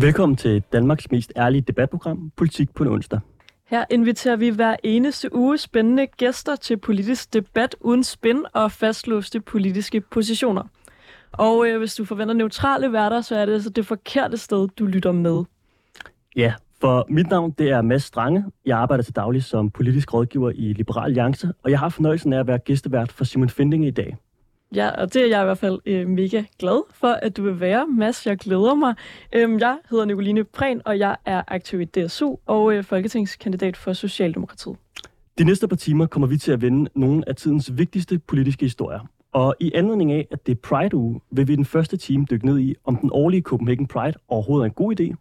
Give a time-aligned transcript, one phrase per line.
[0.00, 3.20] Velkommen til Danmarks mest ærlige debatprogram, Politik på en onsdag.
[3.66, 9.40] Her inviterer vi hver eneste uge spændende gæster til politisk debat uden spin og fastlåste
[9.40, 10.62] politiske positioner.
[11.32, 14.86] Og øh, hvis du forventer neutrale værter, så er det altså det forkerte sted, du
[14.86, 15.44] lytter med.
[16.36, 18.44] Ja, for mit navn det er Mads Strange.
[18.66, 22.38] Jeg arbejder til daglig som politisk rådgiver i Liberal Alliance, og jeg har fornøjelsen af
[22.40, 24.16] at være gæstevært for Simon Finding i dag.
[24.74, 27.60] Ja, og det er jeg i hvert fald øh, mega glad for, at du vil
[27.60, 28.26] være, Mads.
[28.26, 28.94] Jeg glæder mig.
[29.32, 33.92] Øhm, jeg hedder Nicoline Prehn, og jeg er aktiv i DSU og øh, folketingskandidat for
[33.92, 34.76] Socialdemokratiet.
[35.38, 39.00] De næste par timer kommer vi til at vende nogle af tidens vigtigste politiske historier.
[39.32, 42.58] Og i anledning af, at det er Pride-uge, vil vi den første time dykke ned
[42.58, 45.14] i, om den årlige Copenhagen Pride overhovedet er en god idé,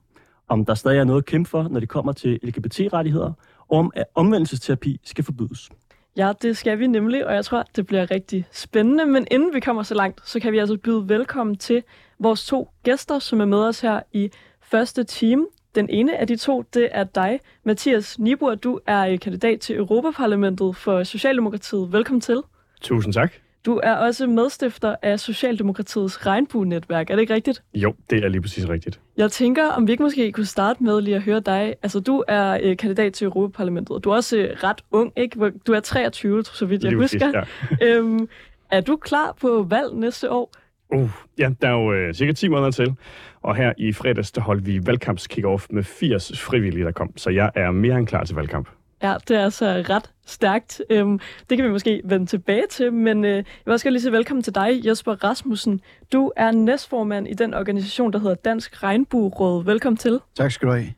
[0.48, 3.34] om der stadig er noget at kæmpe for, når det kommer til LGBT-rettigheder,
[3.68, 5.70] og om at omvendelsesterapi skal forbydes.
[6.18, 9.06] Ja, det skal vi nemlig, og jeg tror, det bliver rigtig spændende.
[9.06, 11.84] Men inden vi kommer så langt, så kan vi altså byde velkommen til
[12.20, 14.30] vores to gæster, som er med os her i
[14.62, 15.48] første time.
[15.76, 18.56] Den ene af de to, det er dig, Mathias Nibur.
[18.56, 21.94] Du er kandidat til Europaparlamentet for Socialdemokratiet.
[21.94, 22.42] Velkommen til.
[22.82, 23.34] Tusind tak.
[23.70, 27.10] Du er også medstifter af Socialdemokratiets regnbue-netværk.
[27.10, 27.64] Er det ikke rigtigt?
[27.74, 29.00] Jo, det er lige præcis rigtigt.
[29.18, 31.76] Jeg tænker, om vi ikke måske kunne starte med lige at høre dig.
[31.84, 35.52] Altså, du er øh, kandidat til Europaparlamentet, og du er også øh, ret ung, ikke?
[35.68, 37.32] Du er 23, så vidt jeg lige husker.
[37.32, 37.86] Præcis, ja.
[37.98, 38.28] øhm,
[38.72, 40.52] er du klar på valg næste år?
[40.94, 42.96] Uh, ja, der er jo øh, cirka 10 måneder til,
[43.42, 47.30] og her i fredags, der holdt vi valgkamps off med 80 frivillige, der kom, så
[47.30, 48.70] jeg er mere end klar til valgkamp.
[49.04, 50.82] Ja, det er altså ret stærkt.
[50.90, 51.20] Øhm,
[51.50, 54.44] det kan vi måske vende tilbage til, men øh, jeg vil også lige sige velkommen
[54.44, 55.82] til dig, Jesper Rasmussen.
[56.14, 59.66] Du er næstformand i den organisation, der hedder Dansk Regnbueråd.
[59.66, 60.20] Velkommen til.
[60.36, 60.94] Tak skal du have.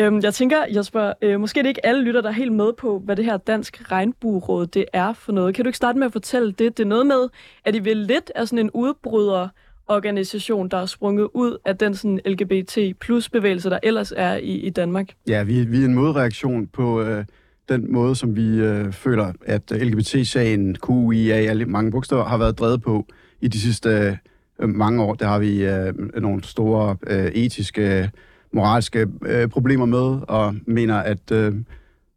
[0.00, 2.72] Øhm, jeg tænker, Jesper, øh, måske er det ikke alle lytter, der er helt med
[2.72, 5.54] på, hvad det her Dansk Regnbueråd det er for noget.
[5.54, 6.78] Kan du ikke starte med at fortælle det?
[6.78, 7.28] Det er noget med,
[7.64, 9.48] at I vil lidt af sådan en udbryder
[9.88, 14.52] organisation, der er sprunget ud af den sådan LGBT plus bevægelse, der ellers er i,
[14.52, 15.08] i Danmark?
[15.28, 17.24] Ja, vi, vi er en modreaktion på øh,
[17.68, 22.82] den måde, som vi øh, føler, at LGBT-sagen, QIA, alle mange bogstaver, har været drevet
[22.82, 23.06] på
[23.40, 24.18] i de sidste
[24.58, 25.14] øh, mange år.
[25.14, 28.10] Der har vi øh, nogle store øh, etiske,
[28.52, 31.54] moralske øh, problemer med, og mener, at, øh,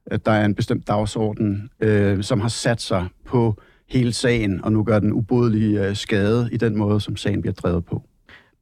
[0.06, 3.62] at der er en bestemt dagsorden, øh, som har sat sig på
[3.92, 7.54] hele sagen, og nu gør den ubodelige øh, skade i den måde, som sagen bliver
[7.54, 8.04] drevet på.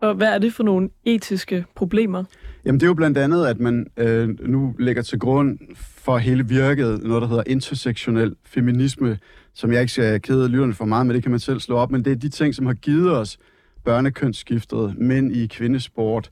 [0.01, 2.23] Og hvad er det for nogle etiske problemer?
[2.65, 6.47] Jamen det er jo blandt andet, at man øh, nu lægger til grund for hele
[6.47, 9.17] virket noget, der hedder intersektionel feminisme,
[9.53, 11.91] som jeg ikke skal kede lytterne for meget, men det kan man selv slå op.
[11.91, 13.37] Men det er de ting, som har givet os
[13.85, 16.31] børnekønsskiftet, mænd i kvindesport,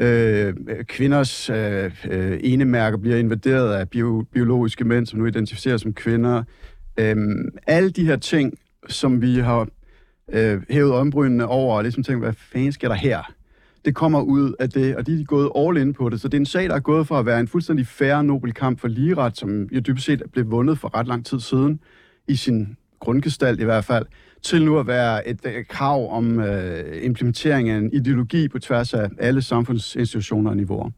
[0.00, 0.54] øh,
[0.84, 6.42] kvinders øh, øh, enemærker bliver invaderet af bio, biologiske mænd, som nu identificerer som kvinder.
[6.96, 8.58] Øhm, alle de her ting,
[8.88, 9.68] som vi har
[10.32, 13.32] øh, hævet øjenbrynene over, og ligesom tænkt, hvad fanden sker der her?
[13.84, 16.20] Det kommer ud af det, og de er gået all in på det.
[16.20, 18.54] Så det er en sag, der er gået fra at være en fuldstændig færre nobel
[18.54, 21.80] kamp for ligeret, som jo dybest set blev vundet for ret lang tid siden,
[22.28, 24.06] i sin grundgestalt i hvert fald,
[24.42, 28.94] til nu at være et, et krav om øh, implementering af en ideologi på tværs
[28.94, 30.90] af alle samfundsinstitutioner og niveauer.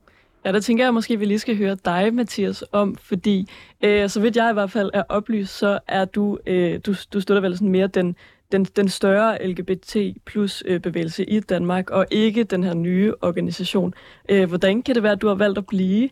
[0.45, 3.49] Ja, der tænker jeg måske, at vi lige skal høre dig, Mathias, om, fordi
[3.85, 7.21] øh, så vidt jeg i hvert fald er oplyst, så er du, øh, du, du
[7.21, 8.17] støtter vel sådan mere den,
[8.53, 9.97] den, den større LGBT
[10.27, 13.95] plus øh, bevægelse i Danmark, og ikke den her nye organisation.
[14.29, 16.09] Øh, hvordan kan det være, at du har valgt at blive?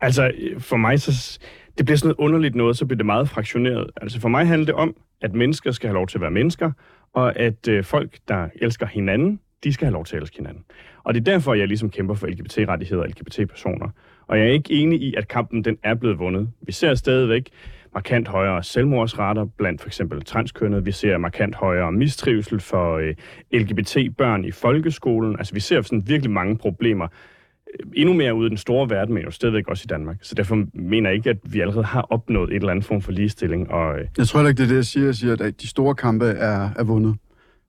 [0.00, 1.38] Altså, for mig, så
[1.78, 3.90] det bliver sådan noget underligt noget, så bliver det meget fraktioneret.
[3.96, 6.72] Altså, for mig handler det om, at mennesker skal have lov til at være mennesker,
[7.12, 10.64] og at øh, folk, der elsker hinanden, de skal have lov til at elske hinanden.
[11.06, 13.88] Og det er derfor, jeg ligesom kæmper for LGBT-rettigheder og LGBT-personer.
[14.26, 16.48] Og jeg er ikke enig i, at kampen den er blevet vundet.
[16.60, 17.50] Vi ser stadigvæk
[17.94, 20.86] markant højere selvmordsrater blandt for eksempel transkønnet.
[20.86, 23.14] Vi ser markant højere mistrivsel for øh,
[23.52, 25.38] LGBT-børn i folkeskolen.
[25.38, 27.04] Altså vi ser sådan virkelig mange problemer.
[27.04, 30.16] Øh, endnu mere ude i den store verden, men jo stadigvæk også i Danmark.
[30.22, 33.12] Så derfor mener jeg ikke, at vi allerede har opnået et eller andet form for
[33.12, 33.70] ligestilling.
[33.70, 34.06] Og, øh...
[34.18, 35.04] Jeg tror heller ikke, det er det, jeg siger.
[35.04, 37.16] Jeg siger, at de store kampe er, er vundet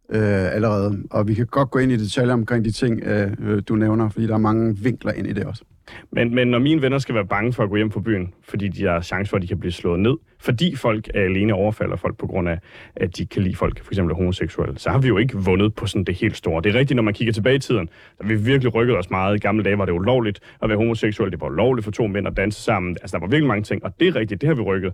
[0.10, 1.04] øh, allerede.
[1.12, 4.10] Og vi kan godt gå ind i detaljer omkring de ting, øh, øh, du nævner,
[4.10, 5.64] fordi der er mange vinkler ind i det også.
[6.12, 8.68] Men, men når mine venner skal være bange for at gå hjem på byen, fordi
[8.68, 11.96] de har chance for, at de kan blive slået ned, fordi folk er alene overfalder
[11.96, 12.60] folk på grund af,
[12.96, 15.88] at de kan lide folk, for eksempel homoseksuelle, så har vi jo ikke vundet på
[15.88, 16.62] sådan det helt store.
[16.62, 17.90] Det er rigtigt, når man kigger tilbage i tiden,
[18.20, 19.36] der vi virkelig rykket os meget.
[19.36, 22.28] I gamle dage var det ulovligt at være homoseksuel, det var ulovligt for to mænd
[22.28, 22.98] at danse sammen.
[23.02, 24.94] Altså, der var virkelig mange ting, og det er rigtigt, det har vi rykket.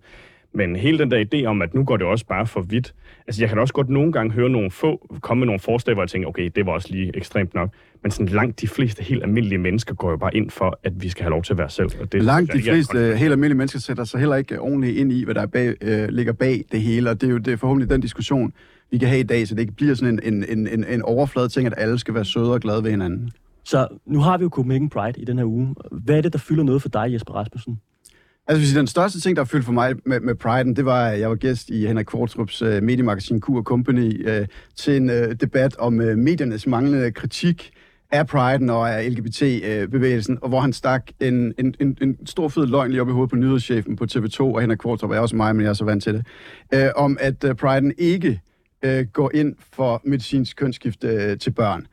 [0.53, 2.93] Men hele den der idé om, at nu går det også bare for vidt.
[3.27, 6.03] Altså, jeg kan også godt nogle gange høre nogle få komme med nogle forslag, hvor
[6.03, 7.69] jeg tænker, okay, det var også lige ekstremt nok.
[8.03, 11.09] Men sådan langt de fleste helt almindelige mennesker går jo bare ind for, at vi
[11.09, 11.89] skal have lov til at være selv.
[12.01, 15.23] Og det, langt de fleste helt almindelige mennesker sætter sig heller ikke ordentligt ind i,
[15.23, 17.09] hvad der bag, øh, ligger bag det hele.
[17.09, 18.53] Og det er jo det er forhåbentlig den diskussion,
[18.91, 21.47] vi kan have i dag, så det ikke bliver sådan en, en, en, en overflade
[21.49, 23.31] ting, at alle skal være søde og glade ved hinanden.
[23.63, 25.75] Så nu har vi jo Copenhagen Pride i den her uge.
[25.91, 27.79] Hvad er det, der fylder noget for dig, Jesper Rasmussen?
[28.47, 31.19] Altså, hvis den største ting, der fyldte for mig med, med Pride'en, det var, at
[31.19, 35.75] jeg var gæst i Henrik Kvartrups uh, mediemagasin Q Company uh, til en uh, debat
[35.77, 37.71] om uh, mediernes manglende kritik
[38.11, 42.67] af Pride'en og af LGBT-bevægelsen, og hvor han stak en, en, en, en stor fed
[42.67, 45.55] løgn lige op i hovedet på nyhedschefen på TV2, og Henrik Kvartrup er også mig,
[45.55, 46.25] men jeg er så vant til det,
[46.75, 48.41] uh, om at uh, Pride'en ikke
[48.87, 51.87] uh, går ind for medicinsk kønsskifte uh, til børn.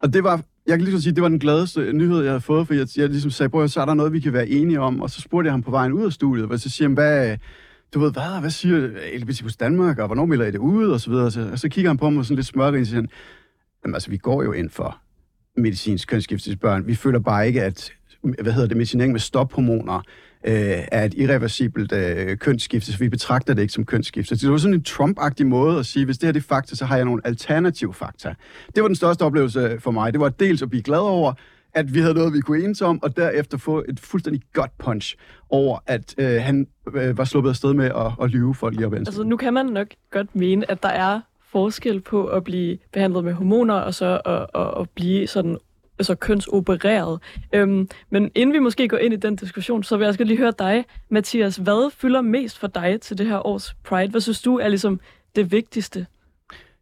[0.00, 2.66] Og det var jeg kan ligesom sige, det var den gladeste nyhed, jeg havde fået,
[2.66, 5.00] for jeg, jeg ligesom sagde, prøv så er der noget, vi kan være enige om.
[5.00, 7.36] Og så spurgte jeg ham på vejen ud af studiet, og så siger han, hvad,
[7.94, 8.88] du ved, hvad, hvad siger
[9.18, 11.26] LGBT plus Danmark, og hvornår melder I det ud, og så videre.
[11.26, 13.08] Og så, og så kigger han på mig sådan lidt smørrig, og siger han,
[13.84, 14.98] jamen altså, vi går jo ind for
[15.56, 16.86] medicinsk kønsskifte til børn.
[16.86, 17.92] Vi føler bare ikke, at
[18.42, 20.02] hvad hedder det, medicinering med stophormoner
[20.44, 24.36] øh, er et irreversibelt øh, kønsskifte, så vi betragter det ikke som kønsskifte.
[24.36, 26.74] Så det var sådan en Trump-agtig måde at sige, hvis det her det er fakta,
[26.74, 28.34] så har jeg nogle alternative fakta.
[28.74, 30.12] Det var den største oplevelse for mig.
[30.12, 31.32] Det var dels at blive glad over,
[31.74, 35.16] at vi havde noget, vi kunne enes om, og derefter få et fuldstændig godt punch
[35.50, 38.94] over, at øh, han øh, var sluppet afsted med at, at lyve folk lige op
[38.94, 41.20] Altså, nu kan man nok godt mene, at der er
[41.52, 45.58] forskel på at blive behandlet med hormoner, og så at, at, at blive sådan
[46.02, 47.20] altså kønsopereret.
[47.52, 50.38] Øhm, men inden vi måske går ind i den diskussion, så vil jeg også lige
[50.38, 51.56] høre dig, Mathias.
[51.56, 54.10] Hvad fylder mest for dig til det her års Pride?
[54.10, 55.00] Hvad synes du er ligesom
[55.36, 56.06] det vigtigste?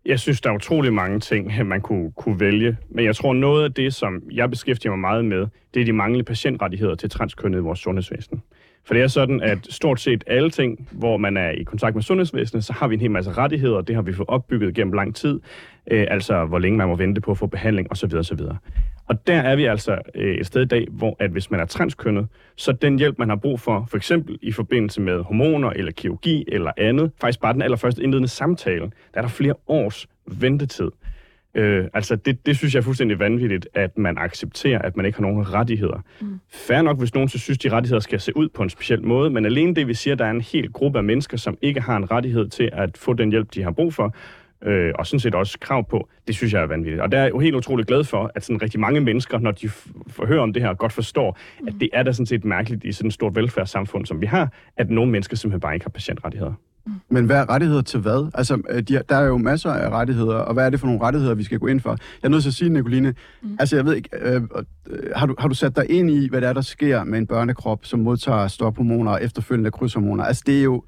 [0.05, 2.77] Jeg synes, der er utrolig mange ting, øh, man kunne, kunne vælge.
[2.91, 5.93] Men jeg tror, noget af det, som jeg beskæftiger mig meget med, det er de
[5.93, 8.43] manglende patientrettigheder til transkønnet i vores sundhedsvæsen.
[8.85, 12.03] For det er sådan, at stort set alle ting, hvor man er i kontakt med
[12.03, 15.17] sundhedsvæsenet, så har vi en hel masse rettigheder, det har vi fået opbygget gennem lang
[15.17, 15.41] tid.
[15.91, 18.15] Øh, altså, hvor længe man må vente på at få behandling osv.
[18.15, 18.39] osv.
[19.11, 21.65] Og der er vi altså øh, et sted i dag, hvor at hvis man er
[21.65, 22.27] transkønnet,
[22.57, 26.45] så den hjælp, man har brug for, for eksempel i forbindelse med hormoner eller kirurgi
[26.49, 30.91] eller andet, faktisk bare den allerførste indledende samtale, der er der flere års ventetid.
[31.55, 35.19] Øh, altså, det, det synes jeg er fuldstændig vanvittigt, at man accepterer, at man ikke
[35.19, 36.01] har nogen rettigheder.
[36.21, 36.41] Mm.
[36.53, 39.31] Færre nok, hvis nogen så synes, de rettigheder skal se ud på en speciel måde,
[39.31, 41.97] men alene det, vi siger, der er en hel gruppe af mennesker, som ikke har
[41.97, 44.15] en rettighed til at få den hjælp, de har brug for,
[44.67, 47.03] øh, og sådan set også krav på, det synes jeg er vanvittigt.
[47.03, 49.51] Og der er jeg jo helt utroligt glad for, at sådan rigtig mange mennesker, når
[49.51, 49.69] de
[50.09, 52.93] får høre om det her, godt forstår, at det er da sådan set mærkeligt i
[52.93, 56.53] sådan et stort velfærdssamfund, som vi har, at nogle mennesker simpelthen bare ikke har patientrettigheder.
[57.09, 58.31] Men hvad er rettigheder til hvad?
[58.35, 61.03] Altså, øh, de, der er jo masser af rettigheder, og hvad er det for nogle
[61.03, 61.91] rettigheder, vi skal gå ind for?
[61.91, 63.57] Jeg er nødt til at sige, Nicoline, mm.
[63.61, 64.43] altså jeg ved ikke, øh,
[64.91, 67.19] øh, har, du, har du sat dig ind i, hvad der er, der sker med
[67.19, 70.25] en børnekrop, som modtager stophormoner og efterfølgende krydshormoner?
[70.25, 70.83] Altså det er jo,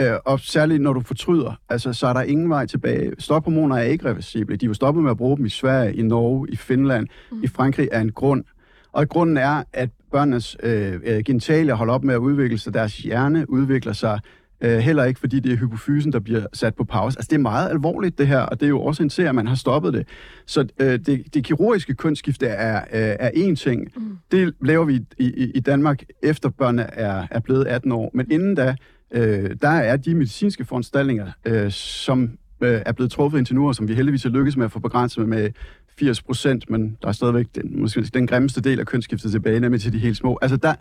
[0.00, 3.12] øh, og særligt når du fortryder, altså så er der ingen vej tilbage.
[3.18, 4.56] Stophormoner er ikke reversible.
[4.56, 7.42] De er jo stoppet med at bruge dem i Sverige, i Norge, i Finland, mm.
[7.42, 8.44] i Frankrig er en grund.
[8.92, 13.50] Og grunden er, at børnenes øh, genitalier holder op med at udvikle sig, deres hjerne
[13.50, 14.20] udvikler sig,
[14.62, 17.18] Øh, heller ikke, fordi det er hypofysen, der bliver sat på pause.
[17.18, 19.34] Altså, det er meget alvorligt, det her, og det er jo også en til, at
[19.34, 20.08] man har stoppet det.
[20.46, 23.88] Så øh, det, det kirurgiske kønsskifte er, øh, er én ting.
[23.96, 24.18] Mm.
[24.32, 28.10] Det laver vi i, i, i Danmark, efter børnene er, er blevet 18 år.
[28.14, 28.76] Men inden da,
[29.12, 33.74] øh, der er de medicinske foranstaltninger, øh, som øh, er blevet truffet indtil nu, og
[33.74, 35.50] som vi heldigvis har lykkes med at få begrænset med
[35.98, 39.80] 80 procent, men der er stadigvæk den, måske den grimmeste del af kønsskiftet tilbage, nemlig
[39.80, 40.38] til de helt små.
[40.42, 40.74] Altså, der,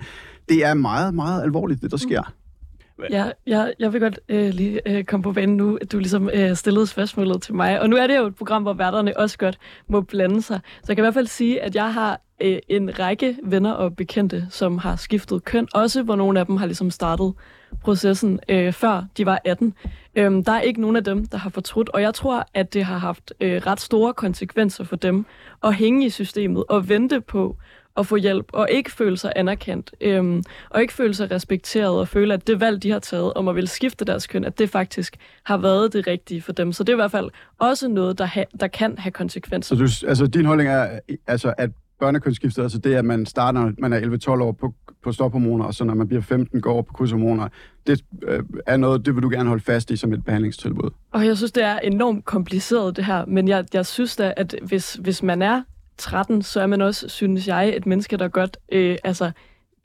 [0.49, 2.33] det er meget, meget alvorligt, det der sker.
[3.11, 5.99] Ja, Ja, jeg, jeg vil godt øh, lige øh, komme på banen nu, at du
[5.99, 7.81] ligesom øh, stillede spørgsmålet til mig.
[7.81, 10.59] Og nu er det jo et program, hvor værterne også godt må blande sig.
[10.77, 13.95] Så jeg kan i hvert fald sige, at jeg har øh, en række venner og
[13.95, 15.67] bekendte, som har skiftet køn.
[15.73, 17.33] Også hvor nogle af dem har ligesom startet
[17.81, 19.73] processen øh, før de var 18.
[20.15, 22.83] Øhm, der er ikke nogen af dem, der har fortrudt, og jeg tror, at det
[22.83, 25.25] har haft øh, ret store konsekvenser for dem
[25.63, 27.57] at hænge i systemet og vente på
[27.99, 32.07] at få hjælp, og ikke føle sig anerkendt, øhm, og ikke føle sig respekteret, og
[32.07, 34.69] føle, at det valg, de har taget om at ville skifte deres køn, at det
[34.69, 36.71] faktisk har været det rigtige for dem.
[36.71, 37.29] Så det er i hvert fald
[37.59, 39.75] også noget, der, ha- der kan have konsekvenser.
[39.75, 43.73] Så du, altså, din holdning er, altså, at børnekønsskiftet, altså det, at man starter, når
[43.77, 46.81] man er 11-12 år på, på stophormoner, og så når man bliver 15, går over
[46.81, 47.47] på krydshormoner,
[47.87, 50.89] det øh, er noget, det vil du gerne holde fast i som et behandlingstilbud.
[51.11, 54.55] Og jeg synes, det er enormt kompliceret, det her, men jeg, jeg synes da, at
[54.61, 55.61] hvis, hvis man er
[55.99, 59.31] 13, så er man også, synes jeg, et menneske, der godt øh, altså,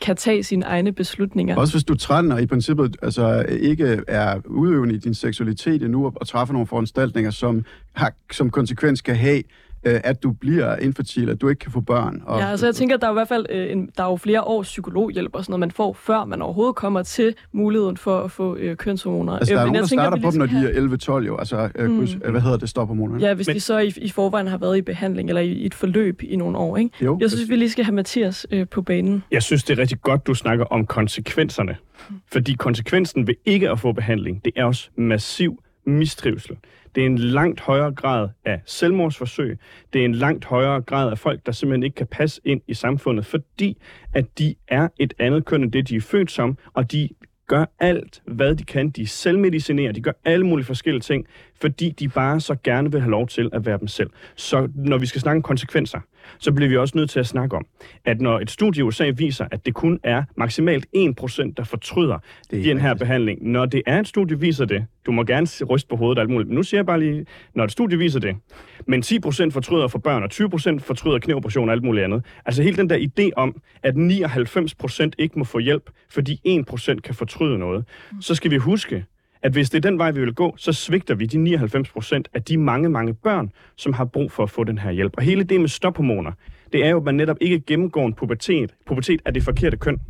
[0.00, 1.56] kan tage sine egne beslutninger.
[1.56, 5.82] Også hvis du er 13 og i princippet altså, ikke er udøvende i din seksualitet
[5.82, 9.42] endnu, og træffer nogle foranstaltninger, som, har, som konsekvens kan have
[9.84, 12.22] øh, at du bliver infertil, at du ikke kan få børn.
[12.26, 14.10] Og, ja, altså jeg tænker, at der er i hvert fald øh, en, der er
[14.10, 17.96] jo flere års psykologhjælp og sådan noget, man får, før man overhovedet kommer til muligheden
[17.96, 19.32] for at få øh, kønshormoner.
[19.32, 21.68] Altså der er øh, nogen, der starter på dem, når de er 11-12 jo, altså
[21.74, 22.06] øh, mm.
[22.30, 23.18] hvad hedder det, stophormoner?
[23.18, 23.56] Ja, hvis Men...
[23.56, 26.36] de så i, i forvejen har været i behandling, eller i, i et forløb i
[26.36, 26.90] nogle år, ikke?
[27.04, 29.22] Jo, jeg synes, vi lige skal have Mathias øh, på banen.
[29.30, 31.76] Jeg synes, det er rigtig godt, du snakker om konsekvenserne.
[32.32, 36.56] Fordi konsekvensen ved ikke at få behandling, det er også massiv mistrivsel
[36.94, 39.58] det er en langt højere grad af selvmordsforsøg.
[39.92, 42.74] Det er en langt højere grad af folk, der simpelthen ikke kan passe ind i
[42.74, 43.82] samfundet, fordi
[44.12, 47.08] at de er et andet køn end det, de er født som, og de
[47.46, 48.90] gør alt, hvad de kan.
[48.90, 51.26] De selvmedicinerer, de gør alle mulige forskellige ting,
[51.60, 54.10] fordi de bare så gerne vil have lov til at være dem selv.
[54.36, 56.00] Så når vi skal snakke om konsekvenser,
[56.38, 57.66] så bliver vi også nødt til at snakke om,
[58.04, 62.18] at når et studie i USA viser, at det kun er maksimalt 1%, der fortryder
[62.50, 62.98] Det er den her rigtigt.
[62.98, 66.18] behandling, når det er et studie viser det, du må gerne se- ryste på hovedet
[66.18, 68.36] og alt muligt, men nu siger jeg bare lige, når et studie viser det,
[68.86, 72.24] men 10% fortryder for børn, og 20% fortryder knæoperation og alt muligt andet.
[72.46, 76.40] Altså hele den der idé om, at 99% ikke må få hjælp, fordi
[76.70, 77.84] 1% kan fortryde noget,
[78.20, 79.04] så skal vi huske,
[79.44, 82.28] at hvis det er den vej, vi vil gå, så svigter vi de 99 procent
[82.34, 85.12] af de mange, mange børn, som har brug for at få den her hjælp.
[85.16, 86.32] Og hele det med stophormoner,
[86.72, 88.74] det er jo, at man netop ikke gennemgår en pubertet.
[88.86, 90.00] Pubertet er det forkerte køn.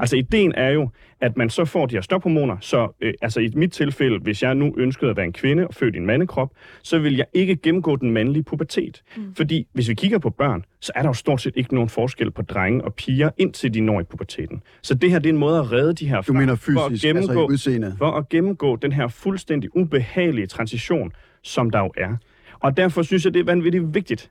[0.00, 3.50] Altså ideen er jo, at man så får de her stophormoner, så øh, altså i
[3.54, 6.52] mit tilfælde, hvis jeg nu ønskede at være en kvinde og født i en mandekrop,
[6.82, 9.02] så vil jeg ikke gennemgå den mandlige pubertet.
[9.16, 9.34] Mm.
[9.34, 12.30] Fordi hvis vi kigger på børn, så er der jo stort set ikke nogen forskel
[12.30, 14.62] på drenge og piger, indtil de når i puberteten.
[14.82, 16.80] Så det her det er en måde at redde de her Du fra, mener for
[16.80, 17.94] at fysisk, altså i gennemgå, udseendet.
[17.98, 21.12] for at gennemgå den her fuldstændig ubehagelige transition,
[21.42, 22.16] som der jo er.
[22.60, 24.30] Og derfor synes jeg, det er vanvittigt vigtigt,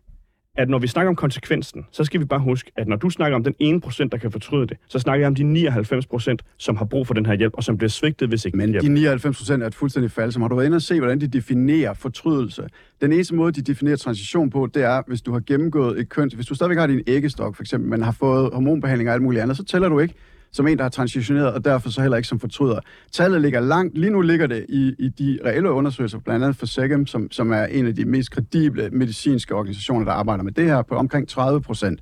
[0.56, 3.36] at når vi snakker om konsekvensen, så skal vi bare huske, at når du snakker
[3.36, 6.44] om den ene procent, der kan fortryde det, så snakker jeg om de 99 procent,
[6.58, 8.80] som har brug for den her hjælp, og som bliver svigtet, hvis ikke Men de
[8.80, 10.32] de 99 procent er et fuldstændig fald.
[10.32, 12.68] Som har du været inde og se, hvordan de definerer fortrydelse?
[13.02, 16.32] Den eneste måde, de definerer transition på, det er, hvis du har gennemgået et køn.
[16.36, 19.42] Hvis du stadigvæk har din æggestok, for eksempel, men har fået hormonbehandling og alt muligt
[19.42, 20.14] andet, så tæller du ikke
[20.56, 22.80] som en, der har transitioneret, og derfor så heller ikke som fortryder.
[23.12, 23.98] Tallet ligger langt.
[23.98, 27.52] Lige nu ligger det i, i de reelle undersøgelser, blandt andet for SEGEM, som, som
[27.52, 31.28] er en af de mest kredible medicinske organisationer, der arbejder med det her, på omkring
[31.28, 32.00] 30 procent.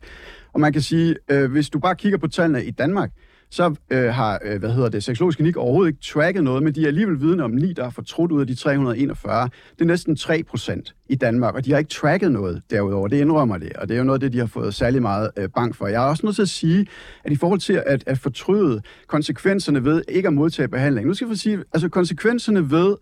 [0.53, 3.11] Og man kan sige, øh, hvis du bare kigger på tallene i Danmark,
[3.53, 6.83] så øh, har, øh, hvad hedder det, Seksologisk Klinik overhovedet ikke tracket noget, men de
[6.83, 9.49] er alligevel vidne om ni, der er fortrudt ud af de 341.
[9.73, 13.07] Det er næsten 3 procent i Danmark, og de har ikke tracket noget derudover.
[13.07, 15.31] Det indrømmer det, og det er jo noget af det, de har fået særlig meget
[15.37, 15.87] øh, bank for.
[15.87, 16.87] Jeg er også nødt til at sige,
[17.23, 21.25] at i forhold til at, at fortryde konsekvenserne ved ikke at modtage behandling, nu skal
[21.25, 22.95] jeg få sige, altså konsekvenserne ved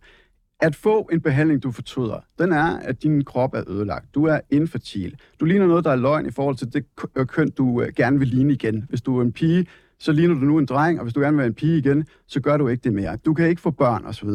[0.62, 4.16] at få en behandling, du fortryder, den er, at din krop er ødelagt.
[4.16, 5.16] Du er infertil.
[5.40, 6.86] Du ligner noget, der er løgn i forhold til det
[7.28, 8.86] køn, du øh, gerne vil ligne igen.
[8.90, 9.66] Hvis du er en pige,
[10.02, 12.06] så ligner du nu en dreng, og hvis du gerne vil være en pige igen,
[12.28, 13.16] så gør du ikke det mere.
[13.16, 14.30] Du kan ikke få børn osv.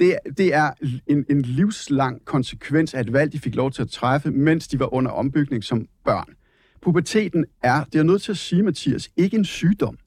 [0.00, 0.70] Det, det er
[1.06, 4.78] en, en livslang konsekvens af et valg, de fik lov til at træffe, mens de
[4.78, 6.34] var under ombygning som børn.
[6.82, 9.98] Puberteten er, det er nødt til at sige, Mathias, ikke en sygdom.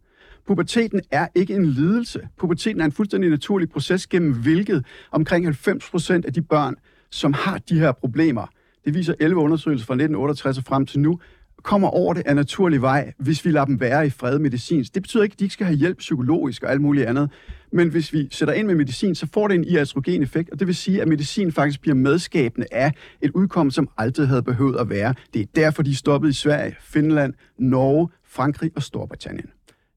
[0.47, 2.27] Puberteten er ikke en lidelse.
[2.37, 6.75] Puberteten er en fuldstændig naturlig proces, gennem hvilket omkring 90% af de børn,
[7.11, 8.47] som har de her problemer,
[8.85, 11.19] det viser 11 undersøgelser fra 1968 og frem til nu,
[11.65, 14.93] kommer over det af naturlig vej, hvis vi lader dem være i fred medicinsk.
[14.93, 17.29] Det betyder ikke, at de ikke skal have hjælp psykologisk og alt muligt andet.
[17.71, 20.67] Men hvis vi sætter ind med medicin, så får det en iatrogen effekt, og det
[20.67, 24.89] vil sige, at medicin faktisk bliver medskabende af et udkomme, som aldrig havde behøvet at
[24.89, 25.13] være.
[25.33, 29.49] Det er derfor, de er stoppet i Sverige, Finland, Norge, Frankrig og Storbritannien.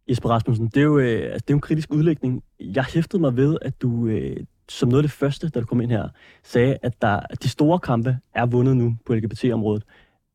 [0.09, 2.43] Jesper Rasmussen, det er, jo, øh, altså, det er jo en kritisk udlægning.
[2.61, 4.37] Jeg hæftede mig ved, at du øh,
[4.69, 6.09] som noget af det første, da du kom ind her,
[6.45, 9.83] sagde, at, der, at de store kampe er vundet nu på LGBT-området.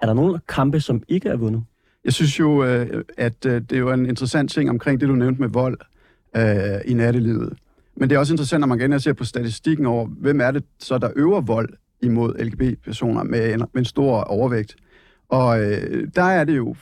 [0.03, 1.63] Er der nogle kampe, som ikke er vundet?
[2.05, 5.41] Jeg synes jo, øh, at øh, det er en interessant ting omkring det, du nævnte
[5.41, 5.77] med vold
[6.35, 7.53] øh, i nattelivet.
[7.95, 10.63] Men det er også interessant, når man igen ser på statistikken over, hvem er det
[10.79, 11.69] så, der øver vold
[12.01, 14.75] imod LGBT-personer med en, med en stor overvægt.
[15.29, 16.75] Og øh, der er det jo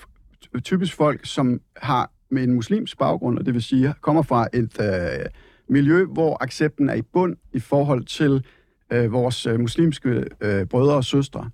[0.63, 4.82] typisk folk, som har med en muslimsk baggrund, og det vil sige, kommer fra et
[4.82, 5.25] øh,
[5.68, 8.46] miljø, hvor accepten er i bund i forhold til
[8.92, 11.50] øh, vores øh, muslimske øh, brødre og søstre.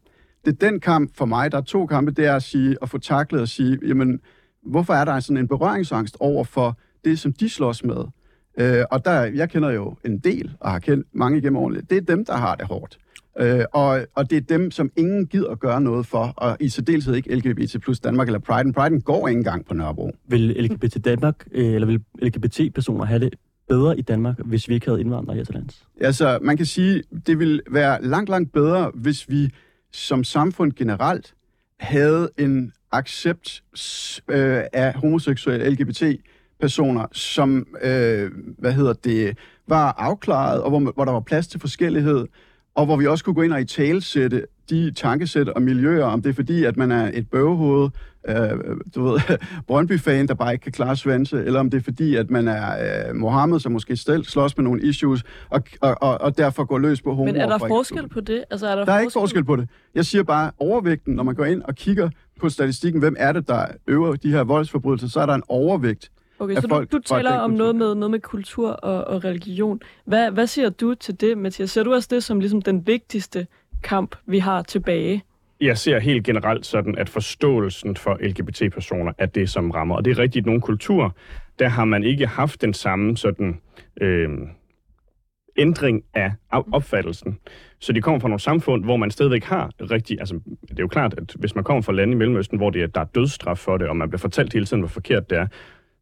[0.47, 2.89] Det er den kamp for mig, der er to kampe, det er at, sige, at
[2.89, 4.19] få taklet og sige, jamen,
[4.65, 8.03] hvorfor er der sådan en berøringsangst over for det, som de slås med?
[8.59, 11.81] Øh, og der, jeg kender jo en del, og har kendt mange igennem årene.
[11.89, 12.97] Det er dem, der har det hårdt.
[13.39, 16.69] Øh, og, og det er dem, som ingen gider at gøre noget for, og i
[16.69, 18.73] særdeleshed ikke LGBT plus Danmark eller Pride.
[18.73, 20.11] Pride går ikke engang på Nørrebro.
[20.27, 23.35] Vil LGBT Danmark, øh, eller vil LGBT-personer have det
[23.69, 25.85] bedre i Danmark, hvis vi ikke havde indvandrere her til lands?
[26.01, 29.49] Altså, man kan sige, det vil være langt, langt bedre, hvis vi
[29.91, 31.33] som samfund generelt
[31.79, 33.63] havde en accept
[34.27, 41.11] øh, af homoseksuelle LGBT-personer, som, øh, hvad hedder det, var afklaret, og hvor, hvor der
[41.11, 42.27] var plads til forskellighed,
[42.75, 46.21] og hvor vi også kunne gå ind og i talesætte de tankesæt og miljøer, om
[46.21, 47.89] det er fordi, at man er et bøvehoved,
[48.29, 48.35] øh,
[48.95, 49.19] du ved,
[49.67, 53.07] Brøndby-fan, der bare ikke kan klare svense, eller om det er fordi, at man er
[53.09, 56.79] øh, Mohammed, som måske selv slås med nogle issues, og, og, og, og derfor går
[56.79, 57.25] løs på homo.
[57.25, 58.43] Men er der forskel på det?
[58.49, 59.69] Altså, er der, Der er ikke forskel på det.
[59.95, 62.09] Jeg siger bare, overvægten, når man går ind og kigger
[62.39, 66.11] på statistikken, hvem er det, der øver de her voldsforbrydelser, så er der en overvægt
[66.39, 69.79] Okay, så folk du, du taler om noget med, noget med kultur og, og religion.
[70.05, 71.71] Hvad, hvad siger du til det, Mathias?
[71.71, 73.47] Ser du også det som ligesom den vigtigste
[73.83, 75.23] kamp, vi har tilbage?
[75.61, 79.95] Jeg ser helt generelt sådan, at forståelsen for LGBT-personer er det, som rammer.
[79.95, 81.09] Og det er rigtigt, nogle kulturer,
[81.59, 83.61] der har man ikke haft den samme sådan,
[84.01, 84.29] øh,
[85.57, 87.37] ændring af af opfattelsen.
[87.79, 90.19] Så de kommer fra nogle samfund, hvor man stadigvæk har rigtig...
[90.19, 92.83] Altså, det er jo klart, at hvis man kommer fra lande i Mellemøsten, hvor det
[92.83, 95.37] er, der er dødsstraf for det, og man bliver fortalt hele tiden, hvor forkert det
[95.37, 95.47] er,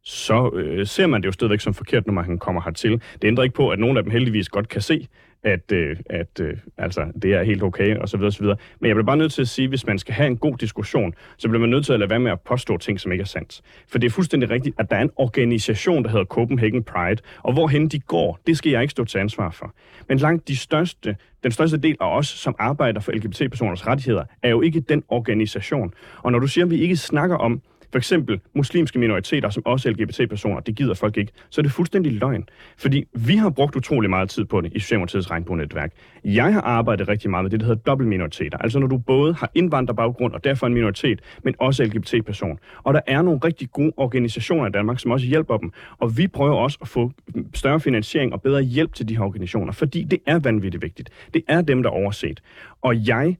[0.02, 3.02] så øh, ser man det jo stadigvæk som forkert, når man kommer hertil.
[3.22, 5.08] Det ændrer ikke på, at nogle af dem heldigvis godt kan se,
[5.46, 8.56] at, øh, at øh, altså, det er helt okay, og så videre, og så videre.
[8.80, 10.56] Men jeg bliver bare nødt til at sige, at hvis man skal have en god
[10.56, 13.22] diskussion, så bliver man nødt til at lade være med at påstå ting, som ikke
[13.22, 13.62] er sandt.
[13.88, 17.52] For det er fuldstændig rigtigt, at der er en organisation, der hedder Copenhagen Pride, og
[17.52, 19.74] hvorhen de går, det skal jeg ikke stå til ansvar for.
[20.08, 24.50] Men langt de største, den største del af os, som arbejder for LGBT-personers rettigheder, er
[24.50, 25.92] jo ikke den organisation.
[26.22, 29.90] Og når du siger, at vi ikke snakker om for eksempel muslimske minoriteter, som også
[29.90, 32.48] LGBT-personer, det gider folk ikke, så er det fuldstændig løgn.
[32.78, 35.92] Fordi vi har brugt utrolig meget tid på det i Socialdemokratiets regnbue-netværk.
[36.24, 38.58] Jeg har arbejdet rigtig meget med det, der hedder dobbeltminoriteter.
[38.58, 42.58] Altså når du både har indvandrerbaggrund og derfor en minoritet, men også LGBT-person.
[42.82, 45.72] Og der er nogle rigtig gode organisationer i Danmark, som også hjælper dem.
[45.98, 47.12] Og vi prøver også at få
[47.54, 51.10] større finansiering og bedre hjælp til de her organisationer, fordi det er vanvittigt vigtigt.
[51.34, 52.40] Det er dem, der er overset.
[52.82, 53.36] Og jeg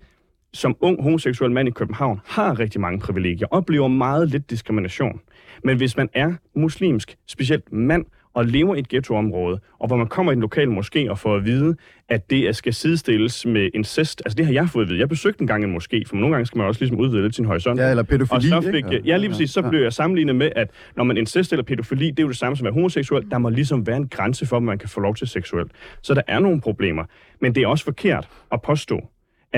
[0.53, 5.21] som ung homoseksuel mand i København har rigtig mange privilegier, oplever meget lidt diskrimination.
[5.65, 8.05] Men hvis man er muslimsk, specielt mand,
[8.37, 11.37] og lever i et ghettoområde, og hvor man kommer i en lokal moské og får
[11.37, 11.77] at vide,
[12.09, 14.23] at det skal sidestilles med incest.
[14.25, 15.01] Altså det har jeg fået at vide.
[15.01, 17.35] Jeg besøgte en gang en moské, for nogle gange skal man også ligesom udvide lidt
[17.35, 17.81] sin horisont.
[17.81, 18.89] Ja, eller Og pædofili, så fik, ikke?
[18.93, 22.11] jeg, ja, lige præcis, så blev jeg sammenlignet med, at når man incest eller pædofili,
[22.11, 23.31] det er jo det samme som at være homoseksuel.
[23.31, 25.73] Der må ligesom være en grænse for, hvad man kan få lov til seksuelt.
[26.03, 27.05] Så der er nogle problemer.
[27.41, 29.01] Men det er også forkert at påstå,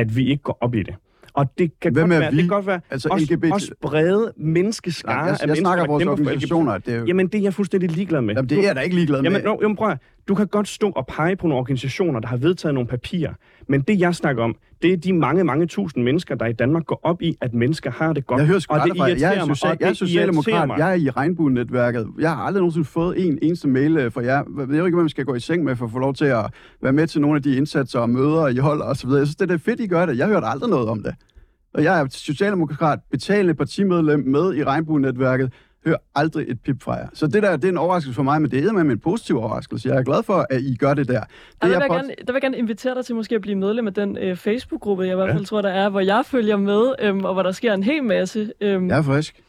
[0.01, 0.95] at vi ikke går op i det.
[1.35, 2.37] Og det kan, Hvem godt være, vi?
[2.37, 5.63] det kan godt være Altså også, LGBT også brede menneskeskare Nej, af jeg, jeg mennesker,
[5.63, 6.79] snakker vores organisationer.
[6.79, 8.35] Det er jo, Jamen, det er jeg fuldstændig ligeglad med.
[8.35, 9.31] jamen, det er jeg da ikke ligeglad med.
[9.31, 12.29] Jamen, no, jamen, prøv at, du kan godt stå og pege på nogle organisationer, der
[12.29, 13.33] har vedtaget nogle papirer,
[13.69, 16.87] men det, jeg snakker om, det er de mange, mange tusind mennesker, der i Danmark
[16.87, 18.39] går op i, at mennesker har det godt.
[18.39, 19.05] Jeg hører sgu og det jer.
[19.05, 20.67] Jeg er, irriterer mig, social, og jeg er irriterer socialdemokrat.
[20.67, 20.79] mig.
[20.79, 22.07] Jeg er i regnbue-netværket.
[22.19, 24.43] Jeg har aldrig nogensinde fået en eneste mail øh, fra jer.
[24.59, 26.25] Jeg ved ikke, hvad man skal gå i seng med for at få lov til
[26.25, 26.45] at
[26.83, 29.11] være med til nogle af de indsatser og møder, I holder osv.
[29.11, 30.19] Jeg synes, det er fedt, I gør det.
[30.19, 31.15] Jeg hørte aldrig noget om det.
[31.75, 35.53] Og jeg er socialdemokrat, betalende partimedlem med i regnbue-netværket.
[35.87, 37.07] Hører aldrig et pip fra jer.
[37.13, 39.39] Så det der, det er en overraskelse for mig, men det er med en positiv
[39.39, 39.89] overraskelse.
[39.89, 41.21] Jeg er glad for, at I gør det der.
[41.21, 41.29] Det
[41.63, 43.57] Der vil, jeg pot- gerne, der vil jeg gerne invitere dig til måske at blive
[43.57, 46.57] medlem af den øh, Facebook-gruppe, jeg i hvert fald tror, der er, hvor jeg følger
[46.57, 48.53] med, øhm, og hvor der sker en hel masse.
[48.61, 49.43] Øhm, Jeg er frisk.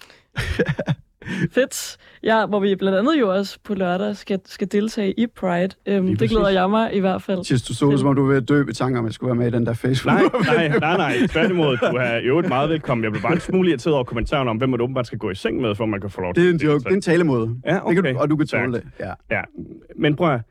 [1.52, 1.98] Fedt.
[2.24, 5.70] Ja, hvor vi blandt andet jo også på lørdag skal, skal deltage i Pride.
[5.86, 6.56] Øhm, det glæder præcis.
[6.56, 7.44] jeg mig i hvert fald.
[7.44, 9.10] Tis, du så det, som om du var ved at dø ved tanker om, at
[9.10, 10.16] jeg skulle være med i den der Facebook.
[10.46, 11.28] Nej, nej, nej, nej.
[11.28, 13.04] Tværtimod, du er i øvrigt meget velkommen.
[13.04, 15.36] Jeg blev bare en smule irriteret over kommentaren om, hvem man åbenbart skal gå i
[15.36, 16.84] seng med, for man kan få lov til Det er en joke.
[16.84, 17.56] Det er en talemåde.
[17.66, 18.14] Ja, Det kan okay.
[18.14, 18.84] du, og du kan tåle det.
[19.00, 19.14] Ja.
[19.32, 19.42] Ja,
[19.98, 20.42] men prøv at,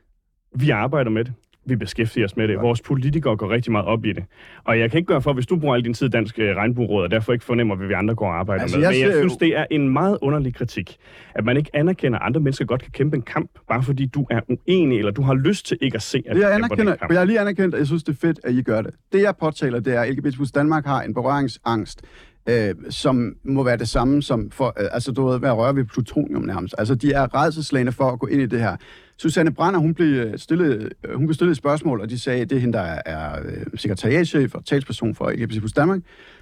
[0.55, 1.33] vi arbejder med det.
[1.65, 2.61] Vi beskæftiger os med det.
[2.61, 4.23] Vores politikere går rigtig meget op i det.
[4.63, 6.55] Og jeg kan ikke gøre for, hvis du bruger al din tid i Dansk øh,
[6.55, 8.85] Regnbueråd, og derfor ikke fornemmer, hvad vi andre går og arbejder Altså, med.
[8.87, 10.97] jeg Men jeg synes, det er en meget underlig kritik,
[11.35, 14.25] at man ikke anerkender, at andre mennesker godt kan kæmpe en kamp, bare fordi du
[14.29, 17.11] er uenig, eller du har lyst til ikke at se, at Det jeg anerkender, kamp.
[17.11, 18.91] jeg har lige anerkendt, at jeg synes, det er fedt, at I gør det.
[19.11, 22.01] Det jeg påtaler, det er, at LGBT Danmark har en berøringsangst,
[22.49, 25.85] øh, som må være det samme som for, øh, altså du ved, hvad rører ved
[25.85, 26.75] plutonium nærmest.
[26.77, 28.75] Altså de er redselslagende for at gå ind i det her.
[29.17, 32.41] Susanne Brander, hun blev øh, stillet, øh, hun blev stillet et spørgsmål, og de sagde,
[32.41, 35.99] at det er hende, der er, er øh, sekretariatchef og talsperson for LGBT plus Danmark.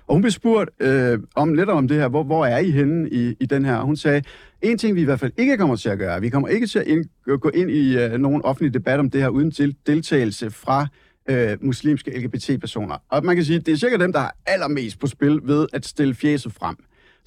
[0.08, 3.10] Og hun blev spurgt øh, om lidt om det her, hvor, hvor er I henne
[3.10, 3.76] i, i den her?
[3.76, 4.22] Og hun sagde,
[4.62, 6.80] en ting vi i hvert fald ikke kommer til at gøre, vi kommer ikke til
[6.80, 7.06] at ind,
[7.40, 10.88] gå ind i øh, nogen offentlig debat om det her uden til, deltagelse fra øh,
[11.30, 12.98] Øh, muslimske LGBT-personer.
[13.10, 15.68] Og man kan sige, at det er sikkert dem, der har allermest på spil ved
[15.74, 16.76] at stille fjeset frem.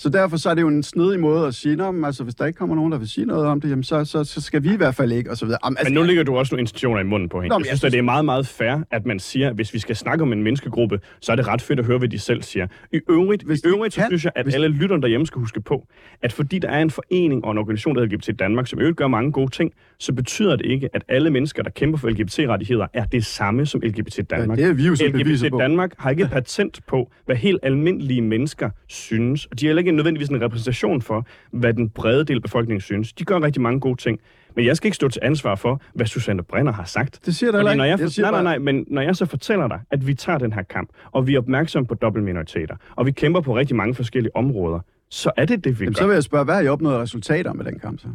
[0.00, 2.46] Så derfor så er det jo en snedig måde at sige, men altså, hvis der
[2.46, 4.72] ikke kommer nogen, der vil sige noget om det, jamen, så, så, så skal vi
[4.72, 5.58] i hvert fald ikke, og så videre.
[5.64, 7.48] Jamen, altså, Men nu ligger du også nogle intentioner i munden på hende.
[7.48, 9.54] Nå, Nå, men jeg jeg synes, det er meget, meget fair, at man siger, at
[9.54, 12.08] hvis vi skal snakke om en menneskegruppe, så er det ret fedt at høre, hvad
[12.08, 12.66] de selv siger.
[12.92, 15.40] I øvrigt, Hvis i øvrigt så kan- synes jeg, at hvis- alle lytterne derhjemme skal
[15.40, 15.86] huske på,
[16.22, 18.82] at fordi der er en forening og en organisation, der hedder LGBT Danmark, som i
[18.82, 22.08] øvrigt gør mange gode ting, så betyder det ikke, at alle mennesker, der kæmper for
[22.08, 24.58] LGBT-rettigheder, er det samme som LGBT Danmark.
[24.58, 25.58] Ja, det er vi jo så LGBT på.
[25.58, 29.46] Danmark har ikke patent på, hvad helt almindelige mennesker synes.
[29.46, 32.80] Og de har heller ikke nødvendigvis en repræsentation for, hvad den brede del af befolkningen
[32.80, 33.12] synes.
[33.12, 34.20] De gør rigtig mange gode ting.
[34.56, 37.26] Men jeg skal ikke stå til ansvar for, hvad Susanne Brenner har sagt.
[37.26, 37.82] Det siger Fordi når ikke.
[37.82, 40.38] Jeg for, siger nej, nej, nej, men når jeg så fortæller dig, at vi tager
[40.38, 43.94] den her kamp, og vi er opmærksomme på dobbeltminoriteter, og vi kæmper på rigtig mange
[43.94, 46.00] forskellige områder, så er det det, vi Jamen, gør.
[46.02, 48.06] så vil jeg spørge, hvad har I opnået resultater med den kamp så?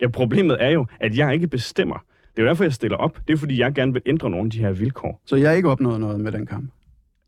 [0.00, 2.04] Ja, problemet er jo, at jeg ikke bestemmer.
[2.36, 3.18] Det er jo derfor, jeg stiller op.
[3.28, 5.20] Det er fordi, jeg gerne vil ændre nogle af de her vilkår.
[5.26, 6.70] Så jeg har ikke opnået noget med den kamp.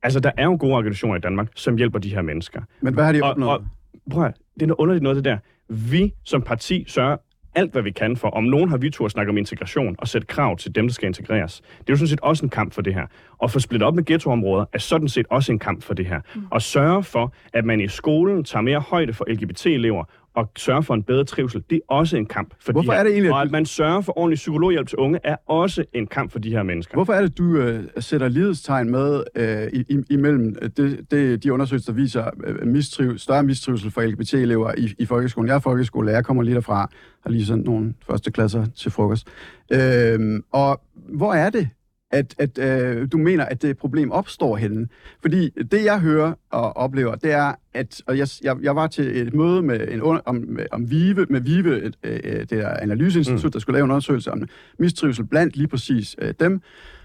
[0.02, 2.60] Altså, der er jo gode organisationer i Danmark, som hjælper de her mennesker.
[2.80, 3.50] Men hvad har de Og- opnået?
[3.52, 3.64] og-
[4.10, 5.38] Prøv at, det er noget underligt noget, det der.
[5.68, 7.16] Vi som parti sørger
[7.54, 8.28] alt, hvad vi kan for.
[8.28, 10.92] Om nogen har vi tur at snakke om integration og sætte krav til dem, der
[10.92, 11.60] skal integreres.
[11.60, 13.06] Det er jo sådan set også en kamp for det her.
[13.38, 16.20] Og få splittet op med ghettoområder er sådan set også en kamp for det her.
[16.34, 16.42] Mm.
[16.50, 20.94] Og sørge for, at man i skolen tager mere højde for LGBT-elever og sørge for
[20.94, 23.00] en bedre trivsel, det er også en kamp for Hvorfor de her.
[23.00, 25.84] er det egentlig, at og at man sørger for ordentlig psykologhjælp til unge, er også
[25.92, 26.94] en kamp for de her mennesker.
[26.94, 31.52] Hvorfor er det, du øh, sætter lighedstegn med øh, i, imellem øh, det, det, de
[31.52, 35.48] undersøgelser, der viser øh, mistriv, større mistrivsel for LGBT-elever i, i folkeskolen?
[35.48, 36.90] Jeg er folkeskolelærer, jeg kommer lige derfra,
[37.22, 39.28] har lige sendt nogle første klasser til frokost.
[39.72, 41.68] Øh, og hvor er det,
[42.10, 44.88] at, at øh, du mener, at det problem opstår henne?
[45.20, 49.26] Fordi det, jeg hører og oplever, det er, at og jeg, jeg, jeg var til
[49.26, 53.44] et møde med en under, om, om VIVE, med VIVE, et, øh, det der analyseinstitut,
[53.44, 53.52] mm.
[53.52, 56.60] der skulle lave en undersøgelse om mistrivsel blandt lige præcis øh, dem.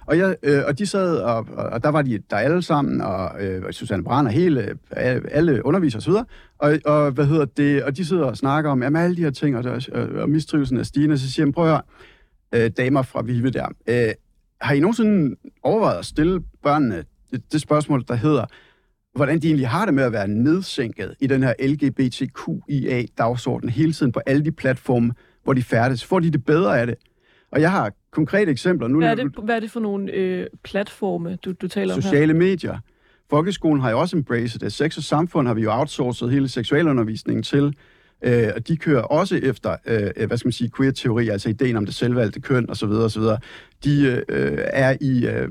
[0.08, 3.02] Og, jeg, øh, og de sad, og, og, og der var de der alle sammen,
[3.02, 6.12] og øh, Susanne Brand og hele, øh, alle undervisere osv.,
[6.58, 9.30] og, og, hvad hedder det, og de sidder og snakker om jamen, alle de her
[9.30, 11.82] ting, og, der, og, og mistrivelsen er stigende, så siger jeg, prøv at høre,
[12.56, 14.14] øh, damer fra Vive der, øh,
[14.62, 18.46] har I nogensinde overvejet at stille børnene det, det spørgsmål, der hedder,
[19.16, 24.12] hvordan de egentlig har det med at være nedsænket i den her LGBTQIA-dagsorden hele tiden
[24.12, 25.14] på alle de platforme,
[25.44, 26.06] hvor de færdes?
[26.06, 26.96] Får de det bedre af det?
[27.52, 28.88] Og jeg har konkrete eksempler.
[28.88, 32.02] Nu Hvad er det, hvad er det for nogle øh, platforme, du, du taler om
[32.02, 32.10] her?
[32.10, 32.78] sociale medier.
[33.30, 34.74] Folkeskolen har jo også embraced det.
[34.74, 37.76] Sex og samfund har vi jo outsourcet hele seksualundervisningen til.
[38.22, 41.86] Øh, og de kører også efter, øh, hvad skal man sige, queer-teori, altså ideen om
[41.86, 42.90] det selvvalgte køn osv.
[42.90, 43.24] osv.
[43.84, 45.50] De øh, er i, øh,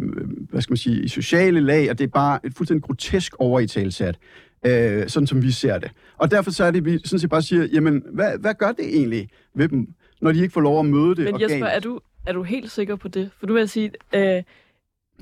[0.51, 3.61] hvad skal man sige, i sociale lag, og det er bare et fuldstændig grotesk over
[3.61, 4.19] i talsat,
[4.67, 5.91] øh, sådan som vi ser det.
[6.19, 8.97] Og derfor så er det, vi sådan set bare siger, jamen, hvad, hvad gør det
[8.97, 9.87] egentlig ved dem,
[10.21, 11.77] når de ikke får lov at møde det Men Jesper, organisk?
[11.77, 13.31] er du, er du helt sikker på det?
[13.39, 14.43] For du vil sige, øh,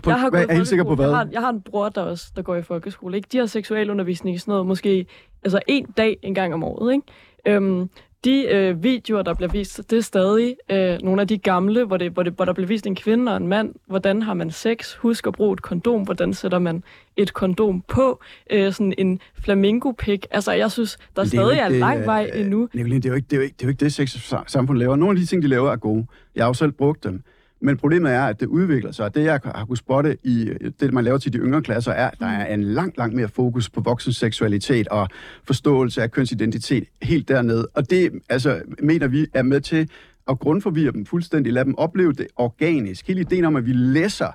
[0.03, 1.09] På, jeg har hvad, er I sikker på hvad?
[1.09, 3.17] Jeg har, jeg har en bror, der også der går i folkeskole.
[3.17, 3.29] Ikke?
[3.33, 5.07] De har seksualundervisning i sådan noget, måske
[5.45, 6.95] altså en dag en gang om året.
[6.95, 7.07] Ikke?
[7.47, 7.89] Øhm,
[8.25, 11.97] de øh, videoer, der bliver vist, det er stadig øh, nogle af de gamle, hvor,
[11.97, 13.75] det, hvor, det, hvor der bliver vist en kvinde og en mand.
[13.87, 14.95] Hvordan har man sex?
[14.95, 16.03] Husk at bruge et kondom.
[16.03, 16.85] Hvordan sætter man
[17.17, 18.21] et kondom på?
[18.51, 20.27] Øh, sådan en flamingo-pik.
[20.31, 22.69] Altså, jeg synes, der er stadig er ikke det, lang vej øh, endnu.
[22.75, 24.33] Nicoline, det er jo ikke det, er jo ikke, det, er jo ikke det sex
[24.47, 24.97] samfund laver.
[24.97, 26.07] Nogle af de ting, de laver, er gode.
[26.35, 27.23] Jeg har jo selv brugt dem.
[27.63, 29.05] Men problemet er, at det udvikler sig.
[29.05, 32.11] Og det, jeg har kunnet spotte i det, man laver til de yngre klasser, er,
[32.11, 35.09] at der er en langt, langt mere fokus på voksens seksualitet og
[35.45, 37.69] forståelse af kønsidentitet helt dernede.
[37.75, 39.89] Og det, altså, mener vi, er med til
[40.29, 41.53] at grundforvirre dem fuldstændig.
[41.53, 43.07] Lad dem opleve det organisk.
[43.09, 44.29] Hele ideen om, at vi læser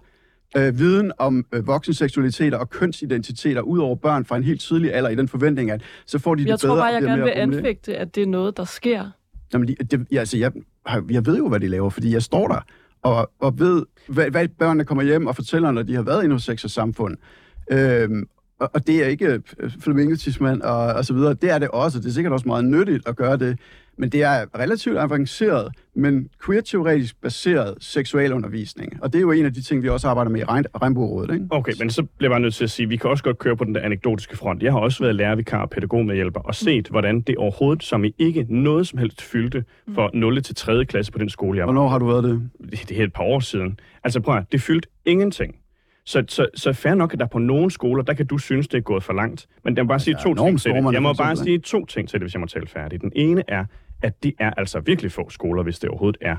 [0.58, 5.10] øh, viden om øh, voksenseksualiteter og kønsidentiteter ud over børn fra en helt tidlig alder
[5.10, 6.76] i den forventning, at så får de det Jeg bedre.
[6.76, 9.06] tror bare, jeg gerne vil anfægte, at det er noget, der sker.
[9.54, 10.52] Jamen, de- det, ja, altså, jeg,
[11.10, 12.66] jeg ved jo, hvad de laver, fordi jeg står der
[13.08, 16.36] og, og ved, hvad, hvad børnene kommer hjem og fortæller, når de har været inde
[16.36, 17.17] hos sex og samfund.
[17.72, 18.28] Øhm,
[18.60, 21.34] og, og det er ikke øh, flamingotismand og, og så videre.
[21.34, 22.00] Det er det også.
[22.00, 23.60] Det er sikkert også meget nyttigt at gøre det.
[23.99, 29.03] Men det er relativt avanceret, men queer-teoretisk baseret seksualundervisning.
[29.03, 31.33] Og det er jo en af de ting, vi også arbejder med i Regn- Regnbuerådet.
[31.33, 31.45] Ikke?
[31.49, 33.38] Okay, men så bliver jeg bare nødt til at sige, at vi kan også godt
[33.38, 34.63] køre på den der anekdotiske front.
[34.63, 38.45] Jeg har også været lærervikar og pædagogmedhjælper og set, hvordan det overhovedet, som i ikke
[38.49, 40.43] noget som helst fyldte for 0.
[40.43, 40.86] til 3.
[40.86, 41.73] klasse på den skole, jeg var.
[41.73, 42.49] Hvornår har du været det?
[42.71, 43.79] Det, det er et par år siden.
[44.03, 45.55] Altså prøv at, det fyldte ingenting.
[46.05, 48.77] Så, så, så fair nok, at der på nogle skoler, der kan du synes, det
[48.77, 49.47] er gået for langt.
[49.63, 50.93] Men jeg må bare sige to ting til det.
[50.93, 53.01] Jeg må bare sige to ting til det, hvis jeg må tale færdigt.
[53.01, 53.65] Den ene er,
[54.01, 56.36] at det er altså virkelig få skoler, hvis det overhovedet er.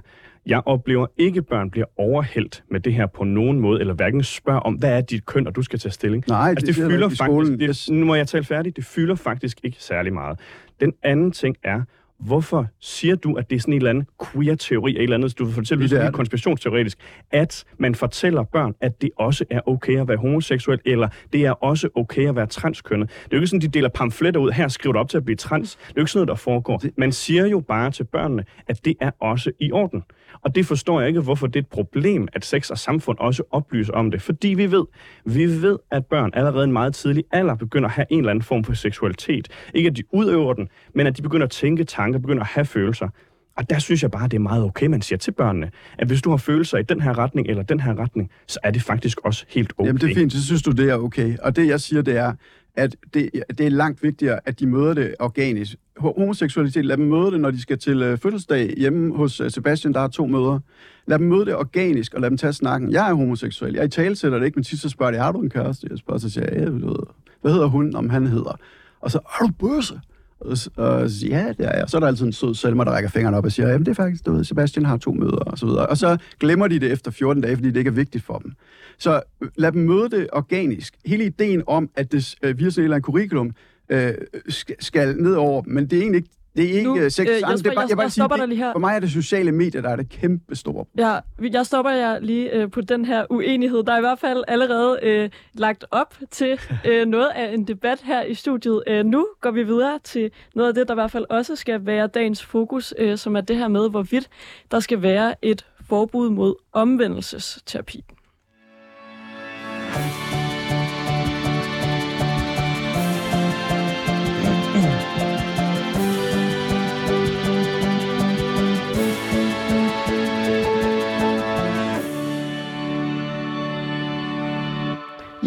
[0.47, 4.23] Jeg oplever ikke, at børn bliver overhældt med det her på nogen måde, eller hverken
[4.23, 6.25] spørger om, hvad er dit køn, og du skal tage stilling.
[6.29, 7.61] Nej, altså, det, det er fylder i skolen.
[7.61, 10.41] faktisk, det, nu må jeg tale færdigt, det fylder faktisk ikke særlig meget.
[10.81, 11.83] Den anden ting er,
[12.21, 15.55] hvorfor siger du, at det er sådan en eller anden queer-teori, eller andet, du vil
[15.55, 16.99] fortælle, Det det er konspirationsteoretisk,
[17.31, 21.51] at man fortæller børn, at det også er okay at være homoseksuel, eller det er
[21.51, 23.09] også okay at være transkønnet.
[23.09, 25.25] Det er jo ikke sådan, de deler pamfletter ud, her skriver du op til at
[25.25, 25.77] blive trans.
[25.77, 26.83] Det er jo ikke sådan noget, der foregår.
[26.97, 30.03] Man siger jo bare til børnene, at det er også i orden.
[30.43, 33.43] Og det forstår jeg ikke, hvorfor det er et problem, at sex og samfund også
[33.51, 34.23] oplyser om det.
[34.23, 34.85] Fordi vi ved,
[35.25, 38.43] vi ved, at børn allerede en meget tidlig alder begynder at have en eller anden
[38.43, 39.49] form for seksualitet.
[39.75, 42.65] Ikke at de udøver den, men at de begynder at tænke tanker, begynder at have
[42.65, 43.09] følelser.
[43.57, 46.23] Og der synes jeg bare, det er meget okay, man siger til børnene, at hvis
[46.23, 49.19] du har følelser i den her retning eller den her retning, så er det faktisk
[49.25, 49.87] også helt okay.
[49.87, 51.37] Jamen, det er fint, så synes du, det er okay.
[51.43, 52.33] Og det, jeg siger, det er,
[52.77, 55.77] at det, det er langt vigtigere, at de møder det organisk.
[55.97, 59.95] Homoseksualitet, lad dem møde det, når de skal til øh, fødselsdag hjemme hos øh, Sebastian,
[59.95, 60.59] der har to møder.
[61.07, 62.93] Lad dem møde det organisk, og lad dem tage snakken.
[62.93, 63.75] Jeg er homoseksuel.
[63.75, 65.87] Jeg i tale sætter det ikke, men tit så spørger de, har du en kæreste?
[65.91, 67.05] Jeg spørger, så siger jeg, ja, du
[67.41, 68.59] hvad hedder hun, om han hedder?
[69.01, 70.01] Og så, er du bøsse?
[70.41, 71.85] Og så, og så siger ja, det er jeg.
[71.89, 73.91] Så er der altid en sød Selma, der rækker fingrene op og siger, jamen det
[73.91, 75.87] er faktisk, du ved, Sebastian har to møder, og så videre.
[75.87, 78.53] Og så glemmer de det efter 14 dage, fordi det ikke er vigtigt for dem.
[78.99, 80.95] Så øh, lad dem møde det organisk.
[81.07, 83.53] Hele ideen om, at det øh, via sådan et eller andet curriculum
[83.89, 84.15] øh,
[84.49, 87.11] skal, skal ned over, men det er egentlig ikke det er ikke Nu, øh, øh,
[87.11, 87.27] sex.
[87.27, 88.73] Jamen, det er bare, jeg- jeg, bare jeg sige, dig lige her.
[88.73, 90.85] For mig er det sociale medier, der er det kæmpe store.
[90.99, 91.19] Ja,
[91.53, 93.83] jeg stopper jer lige øh, på den her uenighed.
[93.83, 98.01] Der er i hvert fald allerede øh, lagt op til øh, noget af en debat
[98.05, 98.83] her i studiet.
[98.87, 101.87] Øh, nu går vi videre til noget af det, der i hvert fald også skal
[101.87, 104.29] være dagens fokus, øh, som er det her med, hvorvidt
[104.71, 108.05] der skal være et forbud mod omvendelsesterapi.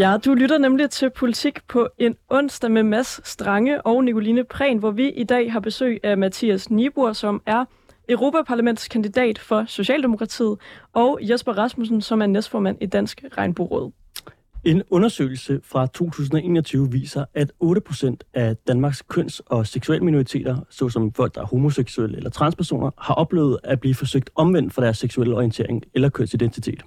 [0.02, 4.78] Ja, du lytter nemlig til Politik på en onsdag med Mads Strange og Nicoline Prehn,
[4.78, 7.66] hvor vi i dag har besøg af Mathias Nibur, som er
[8.10, 10.58] Europaparlamentskandidat for Socialdemokratiet,
[10.94, 13.92] og Jesper Rasmussen, som er næstformand i Dansk Regnbueråd.
[14.64, 21.36] En undersøgelse fra 2021 viser, at 8% af Danmarks køns- og seksuelle minoriteter, såsom folk,
[21.36, 25.84] der er homoseksuelle eller transpersoner, har oplevet at blive forsøgt omvendt for deres seksuelle orientering
[25.94, 26.82] eller kønsidentitet.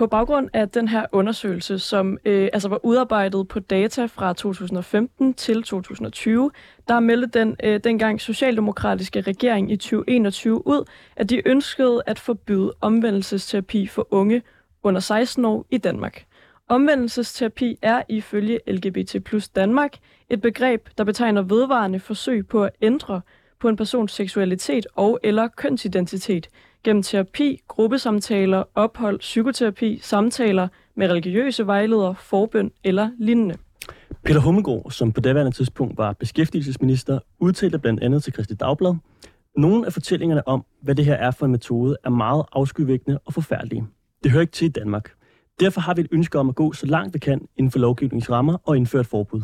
[0.00, 5.34] På baggrund af den her undersøgelse, som øh, altså var udarbejdet på data fra 2015
[5.34, 6.50] til 2020,
[6.88, 10.84] der meldte den øh, dengang socialdemokratiske regering i 2021 ud,
[11.16, 14.42] at de ønskede at forbyde omvendelsesterapi for unge
[14.82, 16.24] under 16 år i Danmark.
[16.68, 19.96] Omvendelsesterapi er ifølge LGBT plus Danmark
[20.28, 23.20] et begreb, der betegner vedvarende forsøg på at ændre
[23.58, 26.48] på en persons seksualitet og eller kønsidentitet
[26.84, 33.56] gennem terapi, gruppesamtaler, ophold, psykoterapi, samtaler med religiøse vejledere, forbøn eller lignende.
[34.24, 38.94] Peter Hummelgaard, som på daværende tidspunkt var beskæftigelsesminister, udtalte blandt andet til Kristi Dagblad,
[39.56, 43.34] nogle af fortællingerne om, hvad det her er for en metode, er meget afskyvækkende og
[43.34, 43.86] forfærdelige.
[44.24, 45.10] Det hører ikke til i Danmark.
[45.60, 48.30] Derfor har vi et ønske om at gå så langt vi kan inden for lovgivningens
[48.30, 49.42] rammer og indføre et forbud.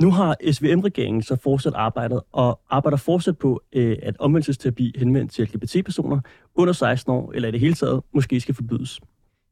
[0.00, 5.44] Nu har SVM-regeringen så fortsat arbejdet og arbejder fortsat på, øh, at omvendelsesterapi henvendt til
[5.44, 6.20] LGBT-personer
[6.54, 9.00] under 16 år, eller i det hele taget, måske skal forbydes.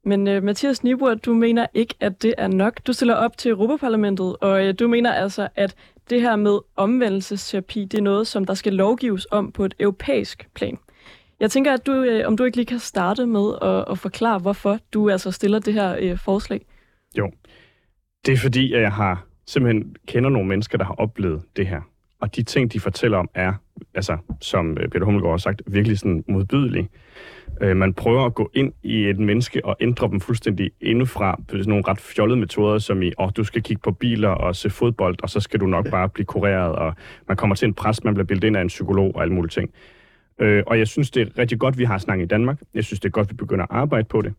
[0.04, 2.86] Men uh, Mathias Nibur, du mener ikke, at det er nok.
[2.86, 5.74] Du stiller op til Europaparlamentet, og uh, du mener altså, at
[6.10, 10.48] det her med omvendelsesterapi, det er noget, som der skal lovgives om på et europæisk
[10.54, 10.78] plan.
[11.40, 14.38] Jeg tænker, at du, uh, om du ikke lige kan starte med at, at forklare,
[14.38, 16.66] hvorfor du altså stiller det her uh, forslag.
[17.18, 17.30] Jo.
[18.26, 21.80] Det er fordi, at jeg har simpelthen kender nogle mennesker, der har oplevet det her.
[22.20, 23.52] Og de ting, de fortæller om, er,
[23.94, 26.88] altså, som øh, Peter Hummelgaard har sagt, virkelig sådan modbydelige.
[27.60, 31.56] Øh, man prøver at gå ind i et menneske og ændre dem fuldstændig indefra på
[31.56, 34.56] sådan nogle ret fjollede metoder, som i, åh, oh, du skal kigge på biler og
[34.56, 36.94] se fodbold, og så skal du nok bare blive kureret, og
[37.28, 39.50] man kommer til en pres, man bliver bildet ind af en psykolog og alle mulige
[39.50, 39.70] ting.
[40.40, 42.60] Øh, og jeg synes, det er rigtig godt, vi har snakket i Danmark.
[42.74, 44.34] Jeg synes, det er godt, vi begynder at arbejde på det.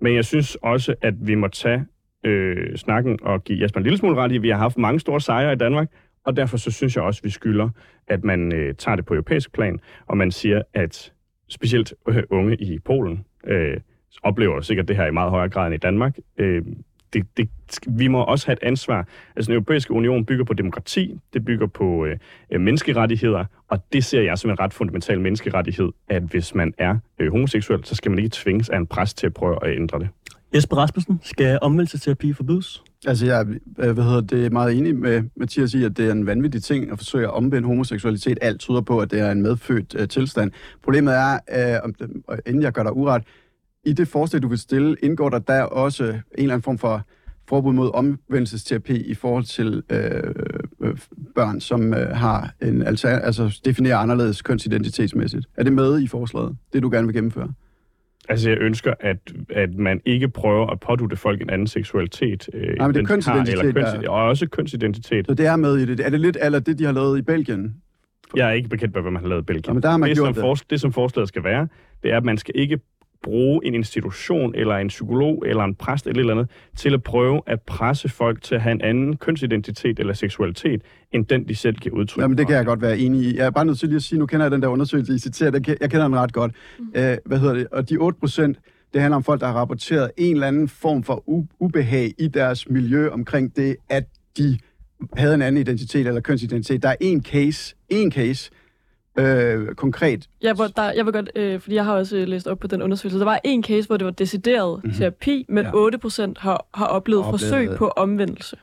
[0.00, 1.86] Men jeg synes også, at vi må tage
[2.24, 4.38] øh, snakken og give Jesper en lille smule ret i.
[4.38, 5.88] Vi har haft mange store sejre i Danmark,
[6.24, 7.68] og derfor så synes jeg også, at vi skylder,
[8.08, 11.12] at man øh, tager det på europæisk plan, og man siger, at
[11.48, 13.76] specielt øh, unge i Polen øh,
[14.22, 16.18] oplever sikkert det her i meget højere grad end i Danmark.
[16.38, 16.62] Øh,
[17.12, 17.48] det, det,
[17.88, 19.08] vi må også have et ansvar.
[19.36, 22.18] Altså den europæiske union bygger på demokrati, det bygger på øh,
[22.50, 26.98] øh menneskerettigheder, og det ser jeg som en ret fundamental menneskerettighed, at hvis man er
[27.18, 29.98] øh, homoseksuel, så skal man ikke tvinges af en præst til at prøve at ændre
[29.98, 30.08] det.
[30.54, 32.82] Jesper Rasmussen, skal omvendelsesterapi forbydes?
[33.06, 33.46] Altså, jeg
[33.78, 36.62] øh, hvad hedder det, er meget enig med Mathias i, at det er en vanvittig
[36.62, 38.38] ting at forsøge at omvende homoseksualitet.
[38.40, 40.50] Alt tyder på, at det er en medfødt uh, tilstand.
[40.82, 41.38] Problemet er,
[41.82, 41.94] uh, om
[42.46, 43.22] inden jeg gør dig uret,
[43.84, 47.06] i det forslag, du vil stille, indgår der der også en eller anden form for
[47.48, 50.34] forbud mod omvendelsesterapi i forhold til øh,
[50.82, 50.98] øh,
[51.34, 55.46] børn, som øh, har en alter, altså definerer anderledes kønsidentitetsmæssigt.
[55.56, 57.52] Er det med i forslaget, det du gerne vil gennemføre?
[58.28, 59.16] Altså, jeg ønsker, at,
[59.50, 62.48] at man ikke prøver at pådute folk en anden seksualitet.
[62.54, 65.26] Øh, Nej, men det er de har, kønsidentitet, Eller køns, der- Og også kønsidentitet.
[65.26, 66.00] Så det er med i det.
[66.00, 67.74] Er det lidt eller det, de har lavet i Belgien?
[68.36, 69.64] Jeg er ikke bekendt med, hvad man har lavet i Belgien.
[69.70, 70.40] Nå, men der har man det, gjort som det.
[70.40, 71.68] For, det, som forslaget skal være,
[72.02, 72.78] det er, at man skal ikke
[73.22, 77.02] bruge en institution, eller en psykolog, eller en præst, eller et eller andet, til at
[77.02, 81.54] prøve at presse folk til at have en anden kønsidentitet eller seksualitet, end den, de
[81.54, 83.36] selv giver udtryk Jamen, det kan jeg godt være enig i.
[83.36, 85.18] Jeg er bare nødt til lige at sige, nu kender jeg den der undersøgelse, I
[85.18, 86.52] citerer, den, jeg kender den ret godt.
[86.78, 86.84] Mm.
[86.88, 86.92] Uh,
[87.26, 87.66] hvad hedder det?
[87.72, 88.58] Og de 8 procent,
[88.92, 92.28] det handler om folk, der har rapporteret en eller anden form for u- ubehag i
[92.28, 94.04] deres miljø omkring det, at
[94.38, 94.58] de
[95.16, 96.82] havde en anden identitet eller kønsidentitet.
[96.82, 98.50] Der er en case, en case,
[99.18, 100.28] øh, konkret.
[100.42, 102.66] Ja, hvor der, jeg vil godt, øh, fordi jeg har også øh, læst op på
[102.66, 103.18] den undersøgelse.
[103.18, 104.98] Der var en case, hvor det var decideret mm-hmm.
[104.98, 105.70] terapi, men Ja.
[105.70, 105.96] ja.
[105.96, 107.78] 8% har, har oplevet Oplevet forsøg det.
[107.78, 108.56] på omvendelse.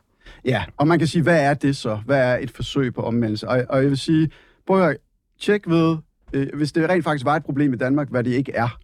[0.45, 1.99] Ja, og man kan sige, hvad er det så?
[2.05, 3.47] Hvad er et forsøg på omvendelse?
[3.47, 4.29] Og, og jeg vil sige,
[4.67, 4.95] prøv at høre,
[5.41, 5.97] tjek ved,
[6.33, 8.77] øh, hvis det rent faktisk var et problem i Danmark, hvad det ikke er.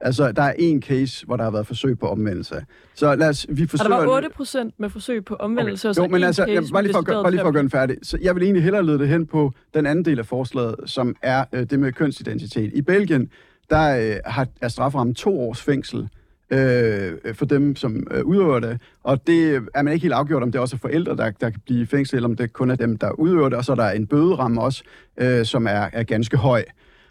[0.00, 2.64] Altså, der er en case, hvor der har været forsøg på omvendelse.
[2.94, 3.96] Så lad os, vi Og forsøger...
[3.96, 6.62] der var 8 procent med forsøg på omvendelse, og så Jo, men altså, case jeg,
[6.72, 7.96] bare, lige for, bare lige for at gøre den færdig.
[8.02, 11.16] Så jeg vil egentlig hellere lede det hen på den anden del af forslaget, som
[11.22, 12.72] er øh, det med kønsidentitet.
[12.74, 13.30] I Belgien,
[13.70, 16.08] der øh, har, er straframmen to års fængsel
[16.50, 18.80] øh, for dem, som øh, udøver det.
[19.02, 21.60] Og det er man ikke helt afgjort, om det også er forældre, der, der kan
[21.66, 23.58] blive fængsel, eller om det kun er dem, der udøver det.
[23.58, 24.82] Og så er der en bøderamme også,
[25.16, 26.64] øh, som er, er ganske høj.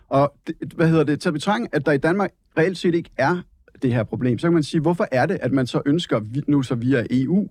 [0.09, 1.21] Og det, hvad hedder det?
[1.21, 3.37] Til betragtning, at der i Danmark reelt set ikke er
[3.81, 6.61] det her problem, så kan man sige, hvorfor er det, at man så ønsker nu
[6.61, 7.47] så via EU,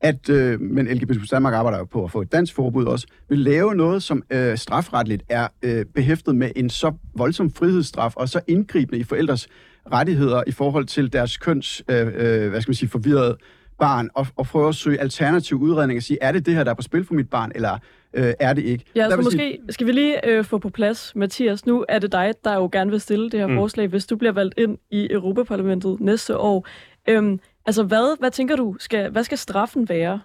[0.00, 3.38] at, øh, men LGBT Danmark arbejder jo på at få et dansk forbud også, vil
[3.38, 8.40] lave noget, som øh, strafretligt er øh, behæftet med en så voldsom frihedsstraf, og så
[8.46, 9.48] indgribende i forældres
[9.92, 13.36] rettigheder i forhold til deres køns, øh, øh, hvad skal man sige, forvirrede
[13.78, 16.70] barn, og, og prøve at søge alternativ udredning og sige, er det det her, der
[16.70, 17.78] er på spil for mit barn, eller
[18.16, 18.84] øh, er det ikke?
[18.94, 21.66] Ja, så måske sige- skal vi lige øh, få på plads, Mathias.
[21.66, 23.56] Nu er det dig, der jo gerne vil stille det her mm.
[23.56, 26.66] forslag, hvis du bliver valgt ind i Europaparlamentet næste år.
[27.08, 30.20] Øhm, altså, hvad, hvad tænker du, skal, hvad skal straffen være?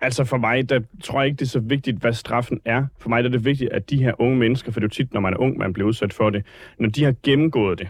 [0.00, 2.86] Altså for mig, der tror jeg ikke, det er så vigtigt, hvad straffen er.
[2.98, 5.04] For mig der er det vigtigt, at de her unge mennesker, for det er jo
[5.04, 6.46] tit, når man er ung, man bliver udsat for det,
[6.78, 7.88] når de har gennemgået det,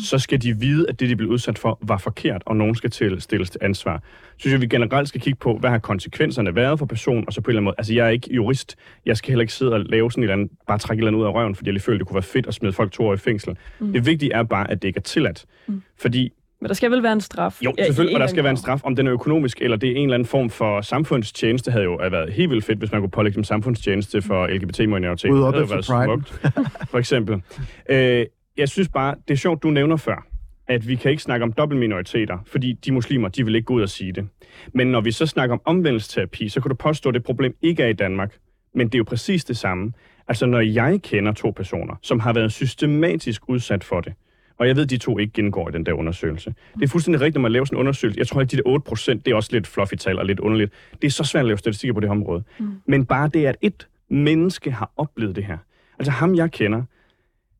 [0.00, 2.90] så skal de vide, at det, de blev udsat for, var forkert, og nogen skal
[2.90, 4.02] til, stilles til ansvar.
[4.32, 7.32] Så synes jeg, vi generelt skal kigge på, hvad har konsekvenserne været for personen, og
[7.32, 9.52] så på en eller anden måde, altså jeg er ikke jurist, jeg skal heller ikke
[9.52, 11.54] sidde og lave sådan et eller andet, bare trække et eller andet ud af røven,
[11.54, 13.56] fordi jeg lige føler, det kunne være fedt at smide folk to år i fængsel.
[13.78, 13.92] Mm.
[13.92, 15.44] Det vigtige er bare, at det ikke er tilladt.
[15.66, 15.82] Mm.
[16.00, 17.62] Fordi Men der skal vel være en straf?
[17.62, 19.88] jo, Ja, selvfølgelig, og der skal være en straf, om den er økonomisk, eller det
[19.88, 23.00] er en eller anden form for samfundstjeneste, havde jo været helt vildt fedt, hvis man
[23.00, 25.34] kunne pålægge dem samfundstjeneste for LGBT-minoriteter.
[25.34, 27.42] Rydde op Det havde efter været smukt, for eksempel.
[27.90, 28.26] Øh,
[28.58, 30.26] jeg synes bare, det er sjovt, du nævner før,
[30.68, 33.82] at vi kan ikke snakke om dobbeltminoriteter, fordi de muslimer, de vil ikke gå ud
[33.82, 34.28] og sige det.
[34.72, 37.82] Men når vi så snakker om omvendelsesterapi, så kan du påstå, at det problem ikke
[37.82, 38.34] er i Danmark.
[38.74, 39.92] Men det er jo præcis det samme.
[40.28, 44.12] Altså, når jeg kender to personer, som har været systematisk udsat for det,
[44.58, 46.54] og jeg ved, at de to ikke gennemgår i den der undersøgelse.
[46.74, 48.18] Det er fuldstændig rigtigt, når man laver sådan en undersøgelse.
[48.18, 50.40] Jeg tror ikke, de der 8 procent, det er også lidt fluffy tal og lidt
[50.40, 50.72] underligt.
[51.02, 52.42] Det er så svært at lave statistikker på det område.
[52.58, 52.66] Mm.
[52.86, 55.58] Men bare det, at et menneske har oplevet det her.
[55.98, 56.82] Altså ham, jeg kender,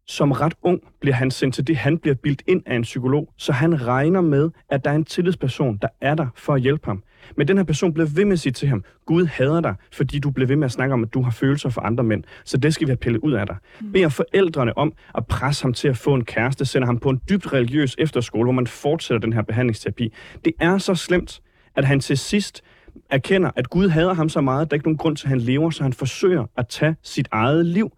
[0.08, 3.32] som ret ung bliver han sendt til det, han bliver bildt ind af en psykolog,
[3.36, 6.86] så han regner med, at der er en tillidsperson, der er der for at hjælpe
[6.86, 7.02] ham.
[7.36, 10.18] Men den her person bliver ved med at sige til ham, Gud hader dig, fordi
[10.18, 12.56] du bliver ved med at snakke om, at du har følelser for andre mænd, så
[12.56, 13.56] det skal vi have pillet ud af dig.
[13.92, 17.20] Beder forældrene om at presse ham til at få en kæreste, sender ham på en
[17.28, 20.12] dybt religiøs efterskole, hvor man fortsætter den her behandlingsterapi.
[20.44, 21.40] Det er så slemt,
[21.76, 22.62] at han til sidst
[23.10, 25.28] erkender, at Gud hader ham så meget, at der ikke er nogen grund til, at
[25.28, 27.92] han lever, så han forsøger at tage sit eget liv.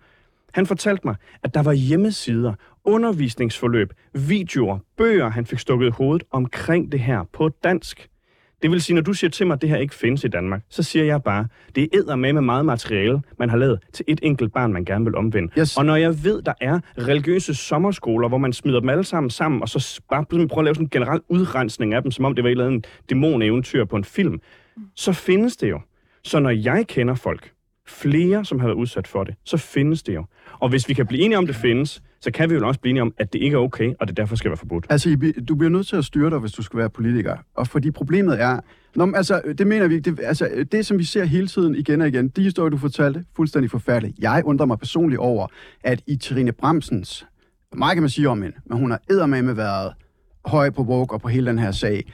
[0.53, 6.93] Han fortalte mig, at der var hjemmesider, undervisningsforløb, videoer, bøger, han fik stukket hovedet omkring
[6.93, 8.11] det her på dansk.
[8.63, 10.63] Det vil sige, når du siger til mig, at det her ikke findes i Danmark,
[10.69, 14.21] så siger jeg bare, det er med med meget materiale, man har lavet til et
[14.23, 15.53] enkelt barn, man gerne vil omvende.
[15.59, 15.77] Yes.
[15.77, 19.63] Og når jeg ved, der er religiøse sommerskoler, hvor man smider dem alle sammen sammen,
[19.63, 22.45] og så bare prøver at lave sådan en generel udrensning af dem, som om det
[22.45, 24.41] var et eller andet dæmoneventyr på en film,
[24.95, 25.81] så findes det jo.
[26.25, 27.53] Så når jeg kender folk,
[27.87, 30.25] flere, som har været udsat for det, så findes det jo.
[30.61, 32.91] Og hvis vi kan blive enige om, det findes, så kan vi jo også blive
[32.91, 34.87] enige om, at det ikke er okay, og det derfor skal være forbudt.
[34.91, 37.37] Altså, du bliver nødt til at styre dig, hvis du skal være politiker.
[37.55, 38.61] Og fordi problemet er...
[38.95, 40.11] Nå, men altså, det mener vi ikke.
[40.11, 43.25] Det, altså, det, som vi ser hele tiden igen og igen, de historier, du fortalte,
[43.37, 44.19] fuldstændig forfærdeligt.
[44.19, 45.47] Jeg undrer mig personligt over,
[45.85, 47.27] at i Trine Bremsens...
[47.77, 49.93] Meget kan man sige om hende, men hun har eddermame været
[50.45, 52.13] høj på woke og på hele den her sag.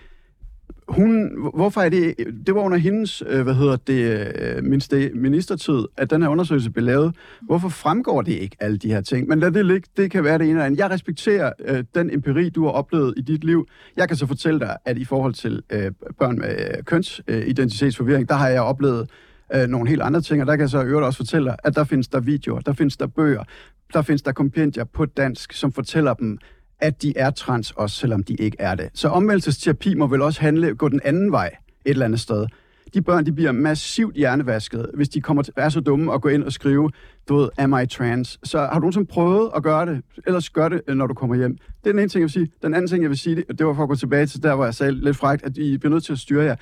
[0.88, 2.14] Hun, hvorfor er det,
[2.46, 6.84] det var under hendes, øh, hvad hedder det, øh, ministertid, at den her undersøgelse blev
[6.84, 7.14] lavet.
[7.42, 9.28] Hvorfor fremgår det ikke, alle de her ting?
[9.28, 10.78] Men lad det ligge, det kan være det ene eller andet.
[10.78, 13.66] Jeg respekterer øh, den empiri, du har oplevet i dit liv.
[13.96, 18.34] Jeg kan så fortælle dig, at i forhold til øh, børn med øh, kønsidentitetsforvirring, der
[18.34, 19.10] har jeg oplevet
[19.54, 21.76] øh, nogle helt andre ting, og der kan jeg så øvrigt også fortælle dig, at
[21.76, 23.44] der findes der videoer, der findes der bøger,
[23.92, 26.38] der findes der kompendier på dansk, som fortæller dem,
[26.80, 28.90] at de er trans, også selvom de ikke er det.
[28.94, 31.46] Så omvendelsesterapi må vel også handle, gå den anden vej
[31.84, 32.46] et eller andet sted.
[32.94, 36.28] De børn, de bliver massivt hjernevasket, hvis de kommer til, er så dumme at gå
[36.28, 36.90] ind og skrive,
[37.28, 38.38] du ved, am I trans?
[38.44, 40.02] Så har du nogensinde prøvet at gøre det?
[40.26, 41.56] Ellers gør det, når du kommer hjem.
[41.56, 42.48] Det er den ene ting, jeg vil sige.
[42.62, 44.54] Den anden ting, jeg vil sige, det, det var for at gå tilbage til der,
[44.54, 46.56] hvor jeg sagde lidt frægt, at I bliver nødt til at styre jer.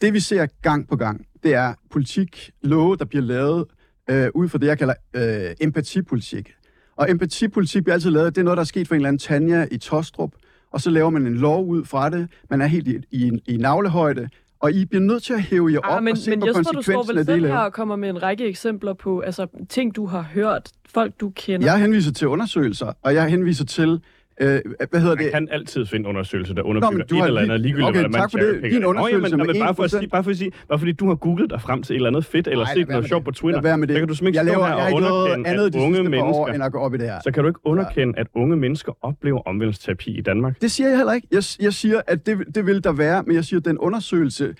[0.00, 3.64] Det vi ser gang på gang, det er politik, love, der bliver lavet
[4.10, 6.54] øh, ud fra det, jeg kalder øh, empatipolitik.
[6.96, 9.18] Og empatipolitik bliver altid lavet, det er noget, der er sket for en eller anden
[9.18, 10.30] Tanja i Tostrup,
[10.72, 12.28] og så laver man en lov ud fra det.
[12.50, 14.28] Man er helt i, i, i navlehøjde,
[14.60, 16.46] og I bliver nødt til at hæve jer op Ah, men, og se men på
[16.46, 18.92] Jesper, du står konsekvensen vel af det, selv her og kommer med en række eksempler
[18.92, 21.66] på altså, ting, du har hørt, folk, du kender.
[21.66, 24.00] Jeg henviser til undersøgelser, og jeg henviser til
[24.40, 24.60] Øh,
[24.90, 25.32] hvad hedder Man det?
[25.32, 27.88] kan altid finde undersøgelser, der Nå, underbygger men du et har eller andet lige- ligegyldigt,
[27.88, 28.52] okay, hvad man tak for det.
[28.54, 29.98] Din Nå, jamen, undersøgelse jamen, med bare, for at 1%.
[29.98, 32.08] sige, bare, for at sige, bare fordi du har googlet dig frem til et eller
[32.08, 33.30] andet fedt, eller set noget sjovt på.
[33.30, 33.66] Twitter, så
[33.98, 36.46] kan du simpelthen ikke stå her og underkende, andet at unge mennesker...
[36.54, 37.18] end at gå op i det her.
[37.24, 40.62] Så kan du ikke underkende, at unge mennesker oplever omvendelsesterapi i Danmark.
[40.62, 41.28] Det siger jeg heller ikke.
[41.32, 44.54] Jeg, jeg siger, at det, det vil der være, men jeg siger, at den undersøgelse,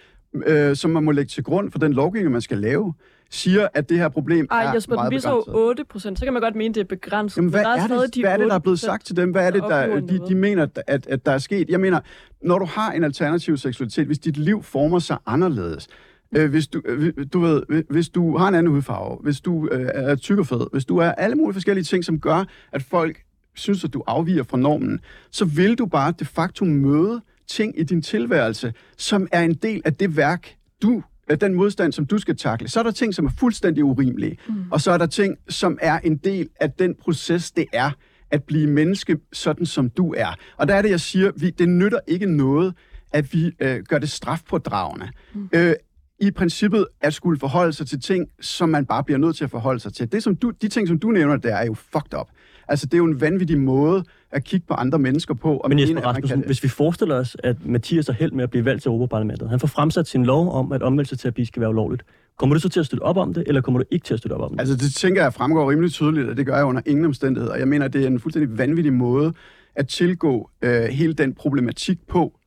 [0.46, 2.94] øh, som man må lægge til grund for den lovgivning, man skal lave,
[3.30, 5.52] siger, at det her problem Ej, er Jesper, meget begrænset.
[5.52, 6.18] jo 8 procent.
[6.18, 7.36] Så kan man godt mene, det er begrænset.
[7.36, 8.86] Jamen, hvad, men der er, stadig det, de hvad er det, der er blevet 8%,
[8.86, 9.30] sagt til dem?
[9.30, 11.70] Hvad er det, der de, de mener, at, at der er sket?
[11.70, 12.00] Jeg mener,
[12.42, 15.88] når du har en alternativ seksualitet, hvis dit liv former sig anderledes,
[16.36, 19.90] øh, hvis, du, øh, du ved, hvis du har en anden hudfarve, hvis du øh,
[19.94, 23.22] er tyk og fed, hvis du er alle mulige forskellige ting, som gør, at folk
[23.54, 25.00] synes, at du afviger fra normen,
[25.30, 29.82] så vil du bare de facto møde ting i din tilværelse, som er en del
[29.84, 31.02] af det værk, du
[31.34, 32.68] den modstand, som du skal takle.
[32.68, 34.54] Så er der ting, som er fuldstændig urimelige, mm.
[34.70, 37.90] og så er der ting, som er en del af den proces, det er
[38.30, 40.34] at blive menneske, sådan som du er.
[40.56, 42.74] Og der er det, jeg siger, vi, det nytter ikke noget,
[43.12, 45.08] at vi øh, gør det strafpådragende.
[45.34, 45.48] Mm.
[45.52, 45.74] Øh,
[46.20, 49.50] i princippet at skulle forholde sig til ting, som man bare bliver nødt til at
[49.50, 50.12] forholde sig til.
[50.12, 52.26] Det, som du, de ting, som du nævner, der er jo fucked up.
[52.68, 55.56] Altså, det er jo en vanvittig måde at kigge på andre mennesker på.
[55.56, 58.32] Og Men mene, Jesper at man Rasmussen, hvis vi forestiller os, at Mathias er held
[58.32, 61.60] med at blive valgt til Europaparlamentet, han får fremsat sin lov om, at omvendelsesterapi skal
[61.60, 62.02] være ulovligt.
[62.38, 64.18] Kommer du så til at støtte op om det, eller kommer du ikke til at
[64.18, 64.60] støtte op om det?
[64.60, 67.56] Altså, det tænker jeg fremgår rimelig tydeligt, og det gør jeg under ingen omstændigheder.
[67.56, 69.32] Jeg mener, det er en fuldstændig vanvittig måde
[69.74, 72.38] at tilgå øh, hele den problematik på.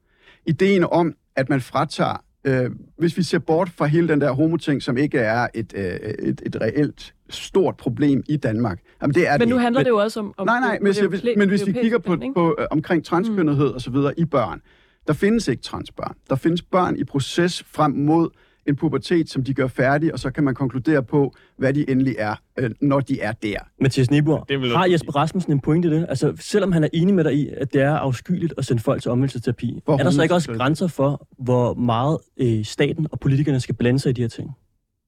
[0.46, 4.82] Ideen om, at man fratager, øh, hvis vi ser bort fra hele den der homoting,
[4.84, 5.84] som ikke er et, øh,
[6.20, 8.80] et, et reelt stort problem i Danmark.
[9.02, 10.34] Jamen, det er Men det nu handler Men- det jo også om...
[10.38, 13.82] om Nej, nej, men, hvis, men hvis vi kigger på, på øh, omkring transkønnethed og
[13.82, 14.62] så videre i børn,
[15.08, 16.16] der findes ikke transbørn.
[16.30, 18.30] Der findes børn i proces frem mod
[18.70, 22.16] en pubertet, som de gør færdig, og så kan man konkludere på, hvad de endelig
[22.18, 23.58] er, øh, når de er der.
[23.82, 24.86] Mathias Niebuhr, Det har.
[24.86, 26.06] Jesper Rasmussen en pointe i det?
[26.10, 29.02] Altså, selvom han er enig med dig i, at det er afskyeligt at sende folk
[29.02, 33.60] til omvendelsesterapi, er der så ikke også grænser for, hvor meget øh, staten og politikerne
[33.60, 34.52] skal blande sig i de her ting?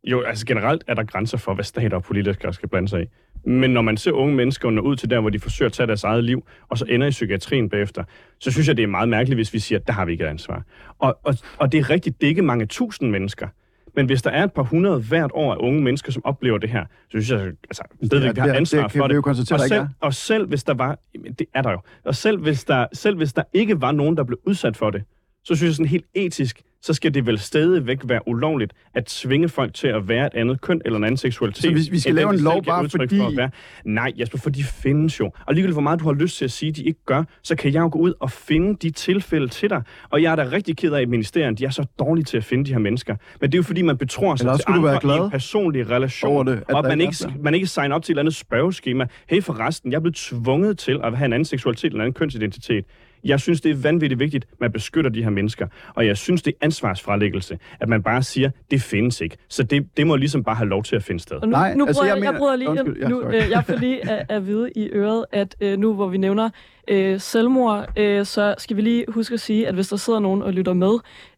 [0.03, 3.05] Jo, altså generelt er der grænser for, hvad stater og politikere skal blande sig i.
[3.43, 5.87] Men når man ser unge mennesker nå ud til der, hvor de forsøger at tage
[5.87, 8.03] deres eget liv, og så ender i psykiatrien bagefter,
[8.39, 10.23] så synes jeg, det er meget mærkeligt, hvis vi siger, at der har vi ikke
[10.23, 10.63] et ansvar.
[10.99, 13.47] Og, og, og det er rigtigt, det er ikke mange tusind mennesker.
[13.95, 16.69] Men hvis der er et par hundrede hvert år af unge mennesker, som oplever det
[16.69, 19.15] her, så synes jeg, altså, stadigvæk, vi har det- ansvar det kan for det.
[19.53, 20.99] og, selv, og selv hvis der var,
[21.39, 24.23] det er der jo, og selv hvis der, selv hvis der ikke var nogen, der
[24.23, 25.03] blev udsat for det,
[25.43, 29.49] så synes jeg sådan helt etisk, så skal det vel stadigvæk være ulovligt at tvinge
[29.49, 31.61] folk til at være et andet køn eller en anden seksualitet.
[31.63, 33.49] Så vi- vi skal lave en lov bare fordi- For at være.
[33.85, 35.31] Nej, Jesper, for de findes jo.
[35.45, 37.73] Og ligegyldigt hvor meget du har lyst til at sige, de ikke gør, så kan
[37.73, 39.83] jeg jo gå ud og finde de tilfælde til dig.
[40.09, 42.43] Og jeg er da rigtig ked af, at ministeriet de er så dårlige til at
[42.43, 43.15] finde de her mennesker.
[43.41, 45.31] Men det er jo fordi, man betror sig til du være andre i glad en
[45.31, 46.47] personlig relation.
[46.47, 49.05] det, at og at man ikke man ikke signer op til et eller andet spørgeskema.
[49.29, 52.13] Hey forresten, jeg er blevet tvunget til at have en anden seksualitet eller en anden
[52.13, 52.85] kønsidentitet.
[53.23, 55.67] Jeg synes, det er vanvittigt vigtigt, at man beskytter de her mennesker.
[55.95, 59.37] Og jeg synes, det er ansvarsfralæggelse, at man bare siger, det findes ikke.
[59.49, 61.35] Så det, det må ligesom bare have lov til at finde sted.
[61.37, 63.21] Og nu, Nej, nu altså, bryder jeg jeg, jeg mener- bryder lige Undskyld, ja, nu,
[63.21, 66.49] øh, jeg får lige at, at vide i øret, at øh, nu hvor vi nævner
[66.87, 70.41] øh, selvmord, øh, så skal vi lige huske at sige, at hvis der sidder nogen
[70.41, 70.91] og lytter med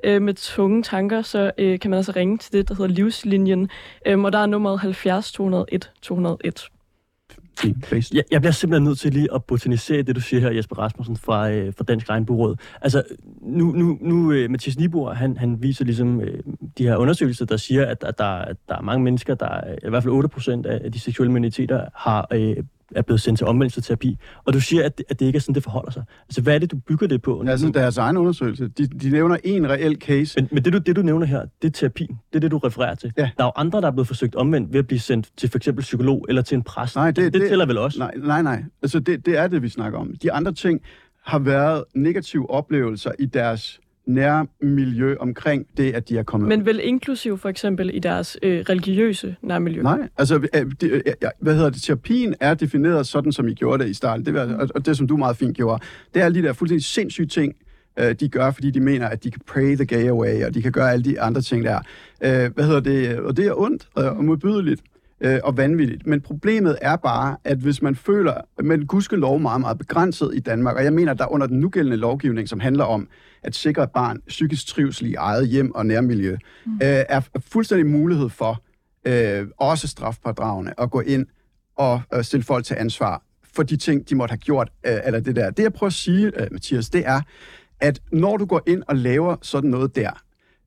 [0.04, 3.70] øh, med tunge tanker, så øh, kan man altså ringe til det, der hedder Livslinjen.
[4.06, 6.68] Øh, og der er nummeret 70 201 201.
[7.90, 8.16] Based.
[8.16, 11.18] Jeg, jeg bliver simpelthen nødt til lige at botanisere det, du siger her, Jesper Rasmussen
[11.18, 12.56] fra, øh, fra Dansk Regnbueråd.
[12.82, 13.04] Altså,
[13.42, 16.40] nu, nu, nu øh, Mathias Nibor, han, han viser ligesom øh,
[16.78, 19.78] de her undersøgelser, der siger, at, at, der, at der er mange mennesker, der øh,
[19.88, 22.58] i hvert fald 8 procent af de seksuelle minoriteter har, øh,
[22.96, 24.18] er blevet sendt til omvendelsesterapi.
[24.46, 26.04] Og du siger, at, det- at det ikke er sådan, det forholder sig.
[26.30, 27.44] Altså, hvad er det, du bygger det på?
[27.48, 28.68] Altså deres egen undersøgelse.
[28.68, 30.42] De, de nævner en reel case.
[30.42, 32.04] Men, men det, du, det, du nævner her, det er terapi.
[32.04, 33.14] Det er det, du refererer til.
[33.18, 33.30] Ja.
[33.38, 35.58] Der er jo andre, der er blevet forsøgt omvendt ved at blive sendt til for
[35.58, 36.96] eksempel psykolog eller til en præst.
[36.96, 38.00] Nej, det- det, det- tæller vel også?
[38.00, 38.64] Nej, nej, nej.
[38.82, 40.14] Altså det, det er det, vi snakker om.
[40.24, 40.82] De andre ting
[41.26, 46.80] har været negative oplevelser i deres nærmiljø omkring det, at de er kommet Men vel
[46.84, 49.82] inklusiv for eksempel i deres øh, religiøse nærmiljø.
[49.82, 51.02] Nej, altså, øh, det, øh,
[51.40, 54.68] hvad hedder det, terapien er defineret sådan, som I gjorde det i starten, det, var,
[54.76, 55.84] og, det, som du meget fint gjorde,
[56.14, 57.56] det er alle de der fuldstændig sindssyge ting,
[58.00, 60.62] øh, de gør, fordi de mener, at de kan pray the gay away, og de
[60.62, 61.80] kan gøre alle de andre ting der.
[62.24, 64.82] Øh, hvad hedder det, og det er ondt og modbydeligt
[65.24, 66.08] øh, og vanvittigt.
[66.08, 70.76] Men problemet er bare, at hvis man føler, men gudskelov meget, meget begrænset i Danmark,
[70.76, 73.08] og jeg mener, der under den nugældende lovgivning, som handler om
[73.44, 76.74] at sikre et barn psykisk trivsel i eget hjem og nærmiljø, mm.
[76.74, 78.64] øh, er fuldstændig mulighed for,
[79.06, 81.26] øh, også strafpådragende, at gå ind
[81.78, 85.20] og øh, stille folk til ansvar for de ting, de måtte have gjort, øh, eller
[85.20, 85.50] det der.
[85.50, 87.22] Det jeg prøver at sige, øh, Mathias, det er,
[87.80, 90.23] at når du går ind og laver sådan noget der,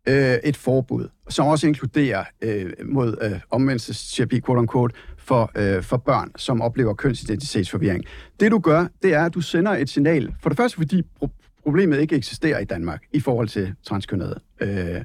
[0.09, 5.97] øh, et forbud, som også inkluderer øh, mod øh, omvendelsesterapi, quote unquote, for, øh, for
[5.97, 8.05] børn, som oplever kønsidentitetsforvirring.
[8.41, 10.35] Det du gør, det er, at du sender et signal.
[10.43, 15.03] For det første, fordi pro- problemet ikke eksisterer i Danmark i forhold til transkønnede øh,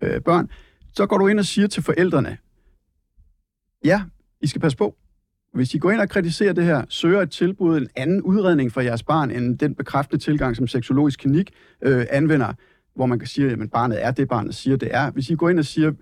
[0.00, 0.50] øh, børn.
[0.92, 2.38] Så går du ind og siger til forældrene,
[3.84, 4.02] ja,
[4.40, 4.96] I skal passe på.
[5.54, 8.80] Hvis I går ind og kritiserer det her, søger et tilbud, en anden udredning for
[8.80, 11.50] jeres barn, end den bekræftede tilgang, som seksologisk klinik
[11.82, 12.52] øh, anvender,
[12.94, 15.10] hvor man kan sige, at barnet er det, barnet siger, det er.
[15.10, 15.92] Hvis I går ind og siger,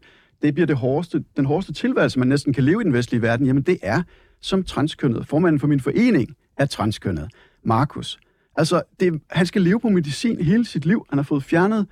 [0.43, 3.47] det bliver det hårdeste, den hårdeste tilværelse, man næsten kan leve i den vestlige verden,
[3.47, 4.03] jamen det er
[4.41, 5.27] som transkønnet.
[5.27, 7.29] Formanden for min forening er transkønnet.
[7.65, 8.19] Markus.
[8.57, 11.07] Altså, det, han skal leve på medicin hele sit liv.
[11.09, 11.87] Han har fået fjernet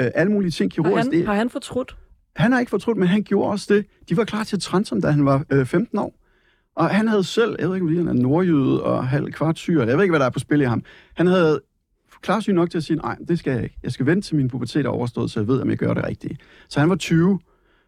[0.00, 1.04] øh, alle mulige ting Har kirurgisk.
[1.10, 1.96] han, Det- har han fortrudt?
[2.36, 3.86] han har ikke fortrudt, men han gjorde også det.
[4.08, 6.14] De var klar til at transe ham, da han var øh, 15 år.
[6.76, 9.86] Og han havde selv, jeg ved ikke, om han er nordjyde og halv kvart eller
[9.86, 10.82] jeg ved ikke, hvad der er på spil i ham.
[11.14, 11.60] Han havde
[12.22, 13.78] klarsyn nok til at sige, nej, det skal jeg ikke.
[13.82, 16.04] Jeg skal vente til min pubertet er overstået, så jeg ved, om jeg gør det
[16.04, 16.38] rigtige.
[16.68, 17.40] Så han var 20,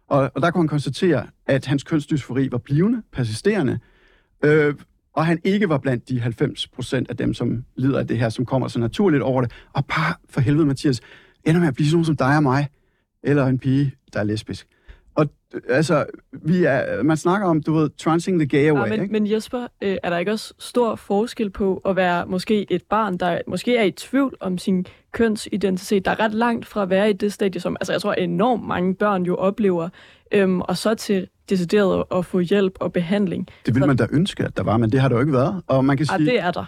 [0.07, 3.79] og, og der kunne han konstatere, at hans kønsdysfori var blivende, persisterende,
[4.43, 4.75] øh,
[5.13, 8.29] og han ikke var blandt de 90 procent af dem, som lider af det her,
[8.29, 9.51] som kommer så naturligt over det.
[9.73, 11.01] Og par, for helvede, Mathias,
[11.43, 12.67] ender med at blive sådan nogen som dig og mig,
[13.23, 14.67] eller en pige, der er lesbisk.
[15.15, 15.25] Og
[15.69, 19.11] altså, vi er, man snakker om, du ved, transing the gay away, Ja, men, ikke?
[19.11, 23.17] men Jesper, øh, er der ikke også stor forskel på at være måske et barn,
[23.17, 27.09] der måske er i tvivl om sin kønsidentitet, der er ret langt fra at være
[27.09, 29.89] i det stadie, som altså, jeg tror enormt mange børn jo oplever,
[30.31, 33.47] øhm, og så til decideret at få hjælp og behandling.
[33.65, 35.61] Det ville man da ønske, at der var, men det har der jo ikke været.
[35.67, 36.65] Og man kan Ja, sige, det er der.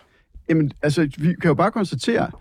[0.50, 2.32] jamen, altså, vi kan jo bare konstatere,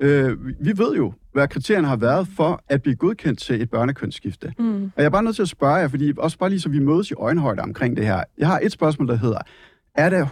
[0.00, 4.52] øh, vi ved jo, hvad kriterierne har været for at blive godkendt til et børnekønsskifte.
[4.58, 4.84] Mm.
[4.84, 6.78] Og jeg er bare nødt til at spørge jer, fordi også bare lige så vi
[6.78, 8.22] mødes i øjenhøjde omkring det her.
[8.38, 9.38] Jeg har et spørgsmål, der hedder,
[9.94, 10.26] er der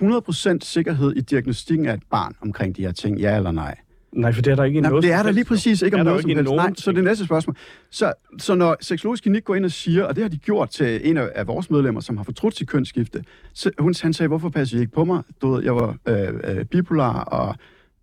[0.55, 3.77] 100% sikkerhed i diagnostikken af et barn omkring de her ting, ja eller nej?
[4.13, 6.05] Nej, for det er der ikke Nej, noget det er der lige præcis ikke om
[6.05, 6.45] noget som helst.
[6.45, 7.57] nogen Nej, så det er næste spørgsmål.
[7.91, 11.01] Så, så når Seksologisk Klinik går ind og siger, og det har de gjort til
[11.05, 14.49] en af, af vores medlemmer, som har fortrudt sit kønsskifte, så hun, han sagde, hvorfor
[14.49, 15.23] passer I ikke på mig?
[15.43, 17.55] Du ved, jeg var øh, øh, bipolar, og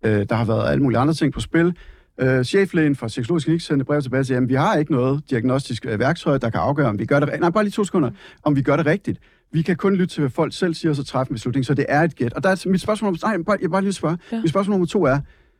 [0.02, 1.76] øh, der har været alle mulige andre ting på spil.
[2.20, 5.86] Øh, cheflægen for Seksologisk Klinik sendte brev tilbage sagde, at vi har ikke noget diagnostisk
[5.86, 8.10] øh, værktøj, der kan afgøre, om vi gør det Nej, bare lige to sekunder.
[8.42, 9.18] Om vi gør det rigtigt.
[9.52, 11.66] Vi kan kun lytte til, hvad folk selv siger, og så træffe en beslutning.
[11.66, 12.32] Så det er et gæt.
[12.32, 14.18] Og der er mit spørgsmål, nej, bare, jeg bare lige spørge.
[14.32, 14.40] Ja.
[14.40, 15.18] Mit spørgsmål nummer to er,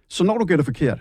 [0.08, 0.98] så når du gætter forkert,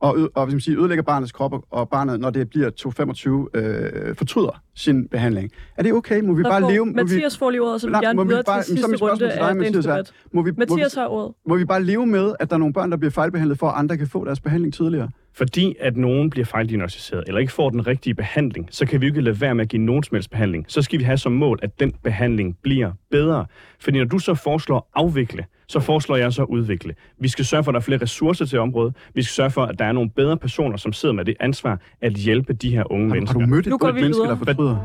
[0.00, 3.48] og, ø- og hvis man siger, ødelægger barnets krop, og- barnet, når det bliver 225,
[3.54, 5.50] øh, fortryder sin behandling.
[5.76, 6.20] Er det okay?
[6.20, 6.86] Må vi bare får, leve...
[6.86, 8.72] Må Mathias får lige ordet, så vil Nej, vi gerne må vi videre bare- til
[8.78, 11.34] sidste runde dig, af dagens Mathias, er, vi, må, vi, må, Mathias har ordet.
[11.44, 13.68] vi, må vi bare leve med, at der er nogle børn, der bliver fejlbehandlet, for
[13.68, 15.08] at andre kan få deres behandling tidligere?
[15.36, 19.10] Fordi at nogen bliver fejldiagnostiseret, eller ikke får den rigtige behandling, så kan vi jo
[19.10, 20.64] ikke lade være med at give nogen som helst behandling.
[20.68, 23.46] Så skal vi have som mål, at den behandling bliver bedre.
[23.80, 26.94] Fordi når du så foreslår at afvikle, så foreslår jeg så at udvikle.
[27.20, 28.94] Vi skal sørge for, at der er flere ressourcer til området.
[29.14, 31.80] Vi skal sørge for, at der er nogle bedre personer, som sidder med det ansvar
[32.00, 33.40] at hjælpe de her unge Har, har mennesker.
[33.40, 34.76] du mødt et Nu går ungt vi menneske, der fortryder?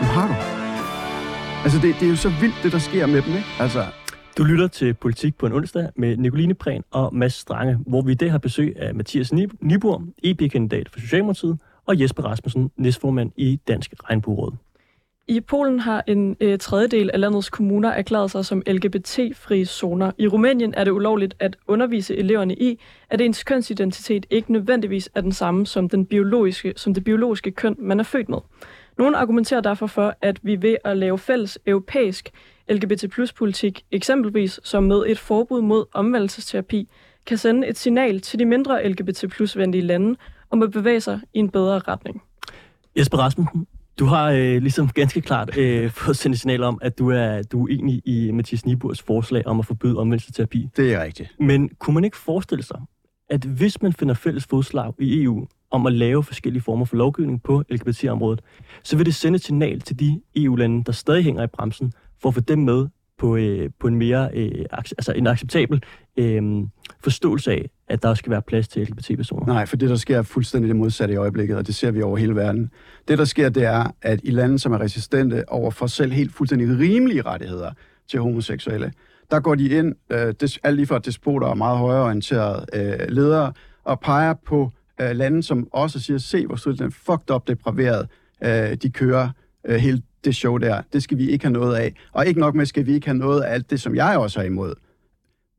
[0.00, 0.34] Nu har du.
[1.64, 3.48] Altså, det, det er jo så vildt, det der sker med dem, ikke?
[3.60, 3.80] Altså,
[4.38, 8.12] du lytter til Politik på en onsdag med Nicoline Prehn og Mads Strange, hvor vi
[8.12, 13.32] i dag har besøg af Mathias Nib- Nibur, EP-kandidat for Socialdemokratiet, og Jesper Rasmussen, næstformand
[13.36, 14.52] i Dansk Regnbueråd.
[15.28, 20.12] I Polen har en øh, tredjedel af landets kommuner erklæret sig som LGBT-frie zoner.
[20.18, 25.20] I Rumænien er det ulovligt at undervise eleverne i, at ens kønsidentitet ikke nødvendigvis er
[25.20, 28.38] den samme som, den biologiske, som det biologiske køn, man er født med.
[28.98, 32.30] Nogle argumenterer derfor for, at vi ved at lave fælles europæisk
[32.70, 33.04] LGBT
[33.36, 36.88] politik, eksempelvis som med et forbud mod omvendelsesterapi,
[37.26, 39.24] kan sende et signal til de mindre LGBT
[39.56, 40.16] venlige lande
[40.50, 42.22] om at bevæge sig i en bedre retning.
[42.98, 43.66] Jesper Rasmussen,
[43.98, 47.42] du har øh, ligesom ganske klart øh, fået sendt et signal om, at du er,
[47.42, 50.68] du er enig i Mathias Niburs forslag om at forbyde omvendelsesterapi.
[50.76, 51.34] det er rigtigt.
[51.40, 52.80] Men kunne man ikke forestille sig,
[53.30, 57.42] at hvis man finder fælles fodslag i EU om at lave forskellige former for lovgivning
[57.42, 58.40] på LGBT-området,
[58.82, 61.92] så vil det sende et signal til de EU-lande, der stadig hænger i bremsen,
[62.22, 62.86] for at få dem med
[63.18, 65.82] på, øh, på en mere øh, ac- altså en acceptabel
[66.16, 66.42] øh,
[67.00, 69.46] forståelse af, at der skal være plads til LGBT-personer.
[69.46, 72.02] Nej, for det, der sker, er fuldstændig det modsatte i øjeblikket, og det ser vi
[72.02, 72.70] over hele verden.
[73.08, 76.32] Det, der sker, det er, at i lande, som er resistente over for selv helt
[76.32, 77.70] fuldstændig rimelige rettigheder
[78.10, 78.92] til homoseksuelle,
[79.30, 83.52] der går de ind, øh, des, alt lige fra despoter og meget højreorienterede øh, ledere,
[83.84, 88.08] og peger på øh, lande, som også siger, se hvor fuldstændig fucked up depraveret
[88.44, 89.28] øh, de kører
[89.66, 90.82] øh, hele det show der.
[90.92, 91.94] Det skal vi ikke have noget af.
[92.12, 94.40] Og ikke nok med, skal vi ikke have noget af alt det, som jeg også
[94.40, 94.74] er imod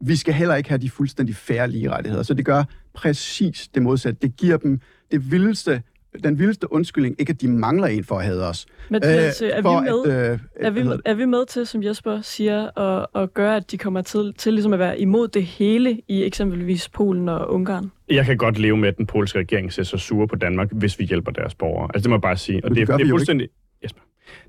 [0.01, 2.23] vi skal heller ikke have de fuldstændig færre lige rettigheder.
[2.23, 2.63] Så det gør
[2.93, 4.19] præcis det modsatte.
[4.21, 4.79] Det giver dem
[5.11, 5.83] det vildeste,
[6.23, 8.65] den vildeste undskyldning, ikke at de mangler en for at have os.
[8.89, 12.21] Mathias, øh, er, vi med, At, øh, er, vi, er vi med til, som Jesper
[12.21, 16.01] siger, at, at gøre, at de kommer til, til ligesom at være imod det hele
[16.07, 17.91] i eksempelvis Polen og Ungarn?
[18.09, 20.99] Jeg kan godt leve med, at den polske regering ser så sure på Danmark, hvis
[20.99, 21.89] vi hjælper deres borgere.
[21.93, 22.57] Altså, det må jeg bare sige.
[22.63, 23.49] Og Men det det, det er fuldstændig...
[23.83, 24.01] Jesper.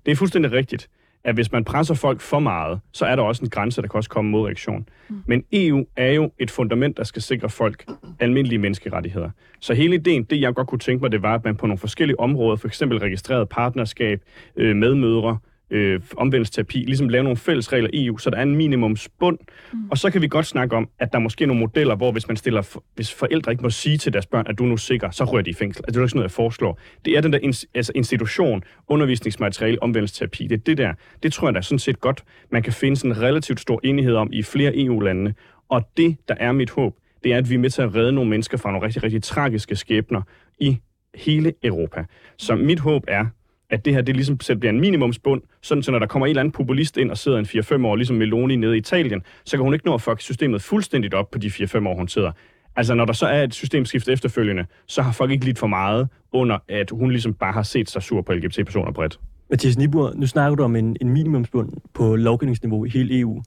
[0.06, 0.88] Det er fuldstændig rigtigt,
[1.24, 3.98] at hvis man presser folk for meget, så er der også en grænse, der kan
[3.98, 4.88] også komme mod reaktion.
[5.08, 5.22] Mm.
[5.26, 7.84] Men EU er jo et fundament, der skal sikre folk
[8.20, 9.30] almindelige menneskerettigheder.
[9.60, 11.78] Så hele ideen, det jeg godt kunne tænke mig, det var, at man på nogle
[11.78, 14.22] forskellige områder, for eksempel registreret partnerskab,
[14.56, 15.38] øh, medmødre,
[15.72, 19.38] øh, omvendelsesterapi, ligesom lave nogle fælles regler i EU, så der er en minimumsbund.
[19.72, 19.78] Mm.
[19.90, 22.28] Og så kan vi godt snakke om, at der er måske nogle modeller, hvor hvis
[22.28, 25.10] man stiller, hvis forældre ikke må sige til deres børn, at du er nu sikker,
[25.10, 25.84] så rører de i fængsel.
[25.86, 26.80] Altså, det er ikke sådan noget, jeg foreslår.
[27.04, 30.46] Det er den der ins- altså institution, undervisningsmateriale, omvendelsesterapi.
[30.46, 30.92] Det er det der.
[31.22, 34.14] Det tror jeg da sådan set godt, man kan finde sådan en relativt stor enighed
[34.14, 35.34] om i flere EU-landene.
[35.68, 36.94] Og det, der er mit håb,
[37.24, 39.22] det er, at vi er med til at redde nogle mennesker fra nogle rigtig, rigtig
[39.22, 40.22] tragiske skæbner
[40.58, 40.78] i
[41.14, 42.04] hele Europa.
[42.38, 43.26] Så mit håb er,
[43.72, 46.30] at det her det ligesom selv bliver en minimumsbund, sådan så når der kommer en
[46.30, 49.56] eller anden populist ind og sidder en 4-5 år, ligesom Meloni nede i Italien, så
[49.56, 52.32] kan hun ikke nå at fuck systemet fuldstændigt op på de 4-5 år, hun sidder.
[52.76, 56.08] Altså, når der så er et systemskift efterfølgende, så har folk ikke lidt for meget
[56.32, 59.20] under, at hun ligesom bare har set sig sur på LGBT-personer bredt.
[59.50, 63.42] Mathias Nibur, nu snakker du om en, en minimumsbund på lovgivningsniveau i hele EU.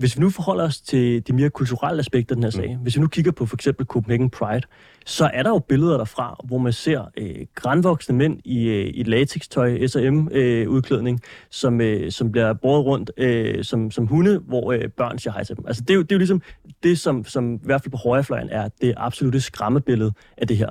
[0.00, 2.82] Hvis vi nu forholder os til de mere kulturelle aspekter af den her sag, mm.
[2.82, 4.62] hvis vi nu kigger på for eksempel Copenhagen Pride,
[5.06, 9.02] så er der jo billeder derfra, hvor man ser øh, grænvoksne mænd i, øh, i
[9.02, 14.88] latex-tøj, S&M-udklædning, øh, som, øh, som bliver båret rundt øh, som, som hunde, hvor øh,
[14.88, 15.64] børn siger hej til dem.
[15.66, 16.42] Altså det er jo, det er jo ligesom
[16.82, 20.70] det, som, som i hvert fald på højrefløjen er det absolutte skræmmebillede af det her.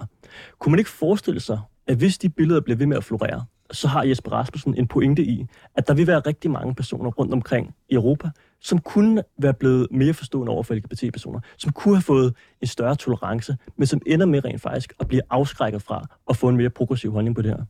[0.60, 3.88] Kunne man ikke forestille sig, at hvis de billeder bliver ved med at florere, så
[3.88, 7.76] har Jesper Rasmussen en pointe i, at der vil være rigtig mange personer rundt omkring
[7.90, 8.30] i Europa,
[8.62, 12.96] som kunne være blevet mere forstående over for LGBT-personer, som kunne have fået en større
[12.96, 16.70] tolerance, men som ender med rent faktisk at blive afskrækket fra at få en mere
[16.70, 17.66] progressiv holdning på det her.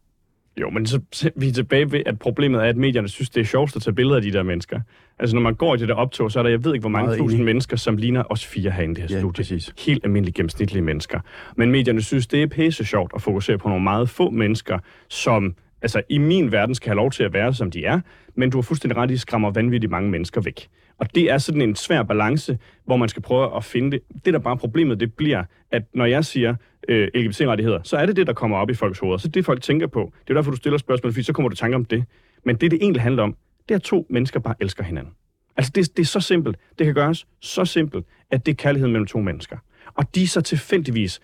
[0.59, 1.01] Jo, men så,
[1.35, 3.93] vi er tilbage ved, at problemet er, at medierne synes, det er sjovt at tage
[3.93, 4.79] billeder af de der mennesker.
[5.19, 6.89] Altså, når man går i det der optog, så er der, jeg ved ikke, hvor
[6.89, 9.43] mange tusind mennesker, som ligner os fire herinde i det her ja, studie.
[9.43, 9.73] Præcis.
[9.85, 11.19] Helt almindelige, gennemsnitlige mennesker.
[11.55, 14.79] Men medierne synes, det er pæse sjovt at fokusere på nogle meget få mennesker,
[15.09, 17.99] som altså i min verden skal have lov til at være, som de er,
[18.39, 20.69] men du har fuldstændig ret i, skræmmer vanvittigt mange mennesker væk.
[20.97, 23.99] Og det er sådan en svær balance, hvor man skal prøve at finde det.
[24.25, 26.55] Det, der bare problemet, det bliver, at når jeg siger
[26.87, 29.17] øh, LGBT-rettigheder, så er det det, der kommer op i folks hoveder.
[29.17, 30.13] Så det, folk tænker på.
[30.21, 32.03] Det er derfor, du stiller spørgsmål, fordi så kommer du tanke om det.
[32.45, 33.35] Men det, det egentlig handler om,
[33.69, 35.13] det er, at to mennesker bare elsker hinanden.
[35.57, 36.57] Altså, det, det er så simpelt.
[36.77, 39.57] Det kan gøres så simpelt, at det er kærlighed mellem to mennesker.
[39.93, 41.19] Og de så tilfældigvis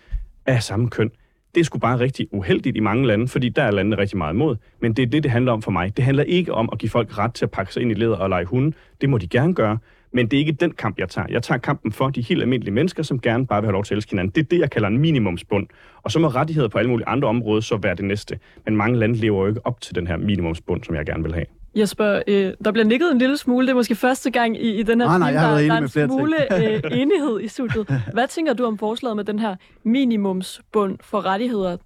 [0.46, 1.10] af samme køn
[1.56, 4.34] det er sgu bare rigtig uheldigt i mange lande, fordi der er landene rigtig meget
[4.34, 4.56] imod.
[4.80, 5.96] Men det er det, det handler om for mig.
[5.96, 8.16] Det handler ikke om at give folk ret til at pakke sig ind i leder
[8.16, 8.72] og lege hunde.
[9.00, 9.78] Det må de gerne gøre.
[10.12, 11.26] Men det er ikke den kamp, jeg tager.
[11.30, 13.94] Jeg tager kampen for de helt almindelige mennesker, som gerne bare vil have lov til
[13.94, 14.32] at elske hinanden.
[14.34, 15.66] Det er det, jeg kalder en minimumsbund.
[16.02, 18.38] Og så må rettigheder på alle mulige andre områder så være det næste.
[18.64, 21.34] Men mange lande lever jo ikke op til den her minimumsbund, som jeg gerne vil
[21.34, 21.46] have.
[21.76, 23.66] Jesper, øh, der bliver nikket en lille smule.
[23.66, 26.04] Det er måske første gang i, i den her nej, nej, film, der, der er
[26.04, 28.02] en smule øh, enighed i studiet.
[28.12, 31.76] Hvad tænker du om forslaget med den her minimumsbund for rettigheder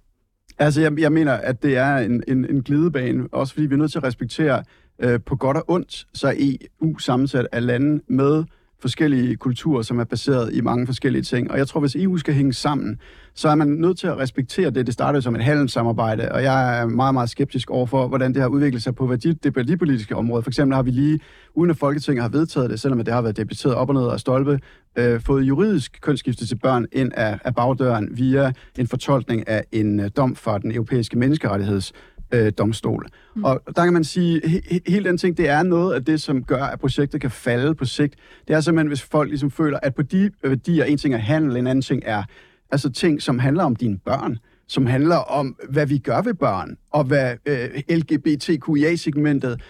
[0.59, 3.77] Altså, jeg, jeg mener, at det er en, en, en glidebane, også fordi vi er
[3.77, 4.63] nødt til at respektere
[4.99, 6.33] øh, på godt og ondt, så er
[6.81, 8.43] EU sammensat af lande med
[8.81, 11.51] forskellige kulturer, som er baseret i mange forskellige ting.
[11.51, 12.99] Og jeg tror, hvis EU skal hænge sammen,
[13.33, 14.85] så er man nødt til at respektere det.
[14.85, 18.41] Det startede som et handelssamarbejde, og jeg er meget, meget skeptisk over for, hvordan det
[18.41, 20.43] har udviklet sig på værdi, det værdipolitiske område.
[20.43, 21.19] For eksempel har vi lige,
[21.53, 24.19] uden at Folketinget har vedtaget det, selvom det har været debatteret op og ned og
[24.19, 24.59] stolpe,
[24.95, 29.99] øh, fået juridisk kønsskifte til børn ind af, af bagdøren via en fortolkning af en
[29.99, 31.93] øh, dom fra den europæiske menneskerettigheds
[32.31, 33.07] øh, domstol.
[33.35, 33.43] Mm.
[33.43, 36.43] Og der kan man sige, he, hele den ting, det er noget af det, som
[36.43, 38.15] gør, at projektet kan falde på sigt.
[38.47, 41.57] Det er simpelthen, hvis folk ligesom føler, at på de værdier, en ting er handel,
[41.57, 42.23] en anden ting er
[42.71, 46.77] altså ting, som handler om dine børn, som handler om, hvad vi gør ved børn,
[46.91, 49.61] og hvad øh, LGBTQIA-segmentet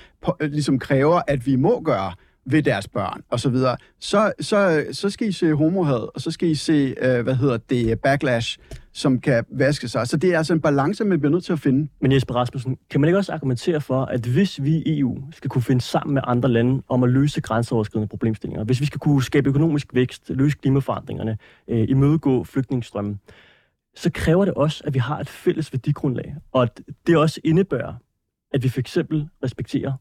[0.42, 2.14] øh, ligesom kræver, at vi må gøre
[2.46, 6.32] ved deres børn og så videre, så, så, så skal I se homohad, og så
[6.32, 8.60] skal I se, øh, hvad hedder det, backlash,
[8.94, 10.08] som kan vaske sig.
[10.08, 11.90] Så det er altså en balance, man bliver nødt til at finde.
[12.02, 15.50] Men Jesper Rasmussen, kan man ikke også argumentere for, at hvis vi i EU skal
[15.50, 19.24] kunne finde sammen med andre lande om at løse grænseoverskridende problemstillinger, hvis vi skal kunne
[19.24, 21.38] skabe økonomisk vækst, løse klimaforandringerne,
[21.68, 23.20] øh, imødegå flygtningestrømmen,
[23.96, 27.94] så kræver det også, at vi har et fælles værdigrundlag, og at det også indebærer,
[28.54, 29.94] at vi for eksempel respekterer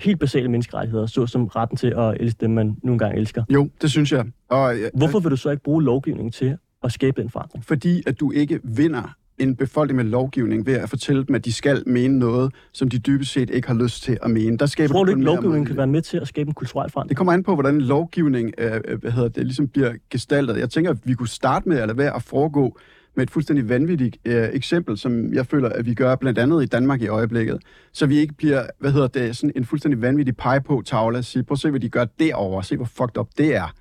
[0.00, 3.44] helt basale menneskerettigheder, såsom retten til at elske dem, man nogle gange elsker.
[3.50, 4.26] Jo, det synes jeg.
[4.48, 7.64] Og, jeg Hvorfor vil du så ikke bruge lovgivningen til at skabe den forandring?
[7.64, 11.52] Fordi at du ikke vinder en befolkning med lovgivning ved at fortælle dem, at de
[11.52, 14.58] skal mene noget, som de dybest set ikke har lyst til at mene.
[14.58, 17.08] Der skaber Tror du ikke, lovgivningen kan være med til at skabe en kulturel forandring?
[17.08, 20.58] Det kommer an på, hvordan lovgivning øh, øh, hvad hedder det, ligesom bliver gestaltet.
[20.58, 22.78] Jeg tænker, at vi kunne starte med at lade være at foregå
[23.16, 26.66] med et fuldstændig vanvittigt øh, eksempel, som jeg føler, at vi gør blandt andet i
[26.66, 27.58] Danmark i øjeblikket.
[27.92, 31.42] Så vi ikke bliver, hvad hedder det, sådan en fuldstændig vanvittig pege på tavle, sige,
[31.42, 33.74] prøv at se, hvad de gør derovre, se hvor fucked up det er.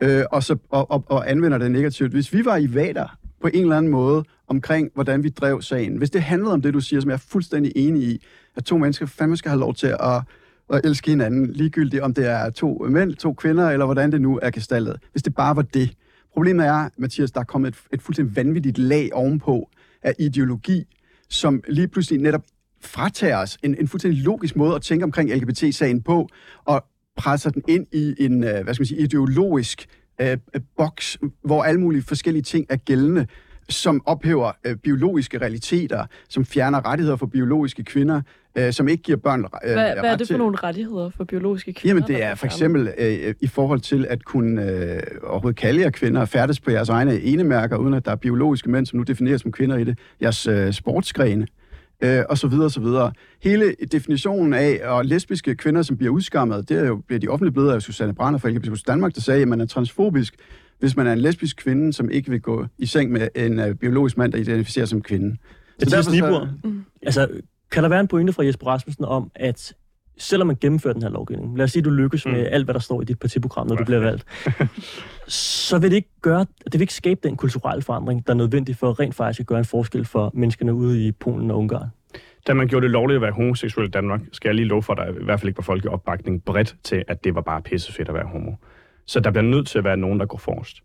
[0.00, 2.12] Øh, og, så, og, og, og anvender det negativt.
[2.12, 5.96] Hvis vi var i vader på en eller anden måde omkring, hvordan vi drev sagen,
[5.96, 8.24] hvis det handlede om det, du siger, som jeg er fuldstændig enig i,
[8.56, 10.22] at to mennesker fandme skal have lov til at
[10.72, 14.38] at elske hinanden, ligegyldigt om det er to mænd, to kvinder, eller hvordan det nu
[14.42, 14.96] er gestaltet.
[15.12, 15.90] Hvis det bare var det.
[16.38, 19.70] Problemet er, Mathias, der er kommet et, et fuldstændig vanvittigt lag ovenpå
[20.02, 20.84] af ideologi,
[21.28, 22.44] som lige pludselig netop
[22.80, 26.28] fratager os en, en fuldstændig logisk måde at tænke omkring LGBT-sagen på,
[26.64, 26.84] og
[27.16, 29.86] presser den ind i en, øh, hvad skal man sige, ideologisk
[30.20, 33.26] øh, øh, boks, hvor alle mulige forskellige ting er gældende,
[33.68, 38.20] som ophæver øh, biologiske realiteter, som fjerner rettigheder for biologiske kvinder,
[38.58, 41.72] øh, som ikke giver børn øh, Hvad, hvad er det for nogle rettigheder for biologiske
[41.72, 41.94] kvinder?
[41.94, 45.90] Jamen det er for eksempel øh, i forhold til at kunne øh, overhovedet kalde jer
[45.90, 49.02] kvinder og færdes på jeres egne enemærker, uden at der er biologiske mænd, som nu
[49.02, 51.46] defineres som kvinder i det, jeres øh, sportsgrene
[52.02, 53.12] øh, og så videre, og så videre.
[53.42, 57.54] Hele definitionen af, og lesbiske kvinder, som bliver udskammet, det er jo, bliver de offentligt
[57.54, 60.34] blevet af Susanne Brander fra LGBT Danmark, der sagde, at man er transfobisk,
[60.78, 63.74] hvis man er en lesbisk kvinde, som ikke vil gå i seng med en uh,
[63.74, 65.36] biologisk mand, der identificerer som kvinde.
[65.78, 66.48] Så derfor så...
[66.64, 66.84] Mm.
[67.02, 67.28] Altså,
[67.70, 69.74] kan der være en pointe fra Jesper Rasmussen om, at
[70.18, 72.32] selvom man gennemfører den her lovgivning, lad os sige, at du lykkes mm.
[72.32, 74.24] med alt, hvad der står i dit partiprogram, når du bliver valgt,
[75.68, 78.76] så vil det ikke gøre, det vil ikke skabe den kulturelle forandring, der er nødvendig
[78.76, 81.88] for rent faktisk at gøre en forskel for menneskene ude i Polen og Ungarn.
[82.46, 84.92] Da man gjorde det lovligt at være homoseksuel i Danmark, skal jeg lige love for,
[84.92, 87.40] at der i hvert fald ikke var folk i opbakning bredt til, at det var
[87.40, 88.52] bare pissefedt at være homo.
[89.08, 90.82] Så der bliver nødt til at være nogen, der går forrest.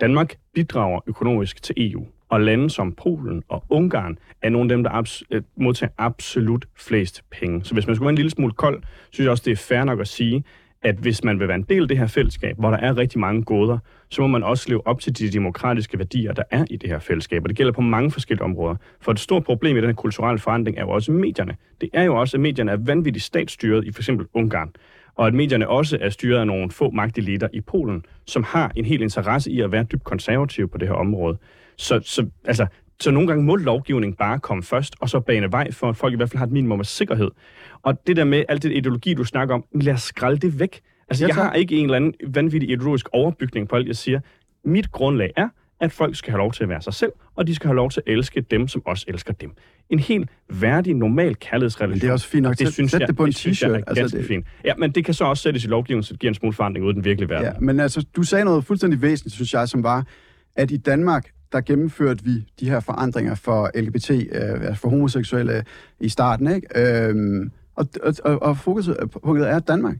[0.00, 4.84] Danmark bidrager økonomisk til EU, og lande som Polen og Ungarn er nogle af dem,
[4.84, 7.64] der abs- øh, modtager absolut flest penge.
[7.64, 9.84] Så hvis man skulle være en lille smule kold, synes jeg også, det er fair
[9.84, 10.44] nok at sige,
[10.82, 13.20] at hvis man vil være en del af det her fællesskab, hvor der er rigtig
[13.20, 16.76] mange goder, så må man også leve op til de demokratiske værdier, der er i
[16.76, 17.42] det her fællesskab.
[17.42, 18.76] Og det gælder på mange forskellige områder.
[19.00, 21.56] For et stort problem i den her kulturelle forandring er jo også medierne.
[21.80, 24.10] Det er jo også, at medierne er vanvittigt statsstyret i f.eks.
[24.34, 24.72] Ungarn
[25.14, 28.84] og at medierne også er styret af nogle få magteliter i Polen, som har en
[28.84, 31.38] helt interesse i at være dybt konservative på det her område.
[31.76, 32.66] Så, så, altså,
[33.00, 36.12] så nogle gange må lovgivning bare komme først, og så bane vej for, at folk
[36.12, 37.30] i hvert fald har et minimum af sikkerhed.
[37.82, 40.80] Og det der med alt det ideologi, du snakker om, lad os skralde det væk.
[41.08, 44.20] Altså, jeg har ikke en eller anden vanvittig ideologisk overbygning på alt, jeg siger.
[44.64, 45.48] Mit grundlag er,
[45.84, 47.90] at folk skal have lov til at være sig selv, og de skal have lov
[47.90, 49.50] til at elske dem, som også elsker dem.
[49.90, 51.90] En helt værdig, normal kærlighedsrelation.
[51.90, 52.58] Men det er også fint nok.
[52.58, 53.68] Det synes Sæt jeg, det på en t-shirt.
[53.68, 54.26] Er altså, det...
[54.26, 54.46] fint.
[54.64, 56.86] Ja, men det kan så også sættes i lovgivningen, så det giver en smule forandring
[56.86, 57.46] ud i den virkelige verden.
[57.46, 60.06] Ja, men altså, du sagde noget fuldstændig væsentligt, synes jeg, som var,
[60.56, 65.64] at i Danmark, der gennemførte vi de her forandringer for LGBT, øh, altså for homoseksuelle
[66.00, 67.08] i starten, ikke?
[67.08, 67.88] Øhm, og,
[68.24, 69.96] og, og fokuset er Danmark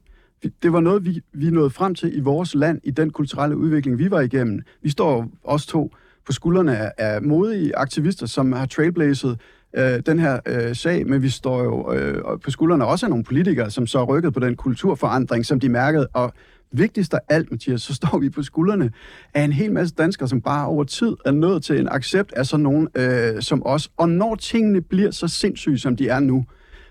[0.62, 3.98] det var noget, vi, vi nåede frem til i vores land, i den kulturelle udvikling,
[3.98, 4.62] vi var igennem.
[4.82, 5.94] Vi står også to
[6.26, 9.40] på skuldrene af, af modige aktivister, som har trailblazet
[9.76, 13.24] øh, den her øh, sag, men vi står jo øh, på skuldrene også af nogle
[13.24, 16.32] politikere, som så rykket på den kulturforandring, som de mærkede, og
[16.72, 18.90] vigtigst af alt, Mathias, så står vi på skuldrene
[19.34, 22.46] af en hel masse danskere, som bare over tid er nået til en accept af
[22.46, 23.90] sådan nogen øh, som os.
[23.96, 26.44] Og når tingene bliver så sindssyge, som de er nu,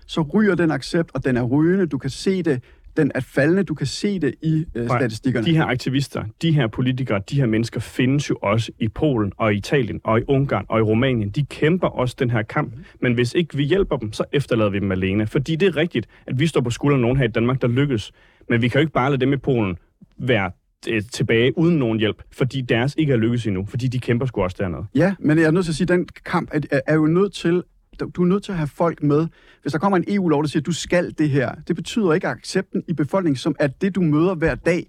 [0.06, 1.86] så ryger den accept, og den er rygende.
[1.86, 2.62] Du kan se det
[2.96, 3.62] den er faldende.
[3.62, 5.46] Du kan se det i øh, statistikkerne.
[5.46, 9.54] De her aktivister, de her politikere, de her mennesker findes jo også i Polen og
[9.54, 11.30] i Italien og i Ungarn og i Rumænien.
[11.30, 12.74] De kæmper også den her kamp.
[13.00, 15.26] Men hvis ikke vi hjælper dem, så efterlader vi dem alene.
[15.26, 18.12] Fordi det er rigtigt, at vi står på skulderen nogen her i Danmark, der lykkes.
[18.48, 19.76] Men vi kan jo ikke bare lade dem i Polen
[20.18, 20.50] være
[20.88, 24.42] øh, tilbage uden nogen hjælp, fordi deres ikke er lykkes endnu, fordi de kæmper sgu
[24.42, 24.86] også dernede.
[24.94, 27.32] Ja, men jeg er nødt til at sige, at den kamp er, er jo nødt
[27.32, 27.62] til
[28.00, 29.26] du er nødt til at have folk med.
[29.62, 32.28] Hvis der kommer en EU-lov, der siger, at du skal det her, det betyder ikke,
[32.28, 34.86] at accepten i befolkningen, som at det, du møder hver dag,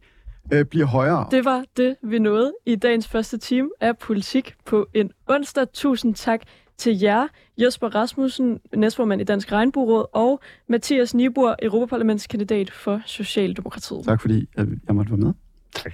[0.53, 1.27] øh, bliver højere.
[1.31, 5.67] Det var det, vi nåede i dagens første time af Politik på en onsdag.
[5.73, 6.41] Tusind tak
[6.77, 7.27] til jer,
[7.57, 10.39] Jesper Rasmussen, næstformand i Dansk Regnbueråd, og
[10.69, 14.03] Mathias Nibur, Europaparlamentskandidat for Socialdemokratiet.
[14.05, 14.49] Tak fordi
[14.87, 15.33] jeg måtte være med.
[15.75, 15.93] Tak.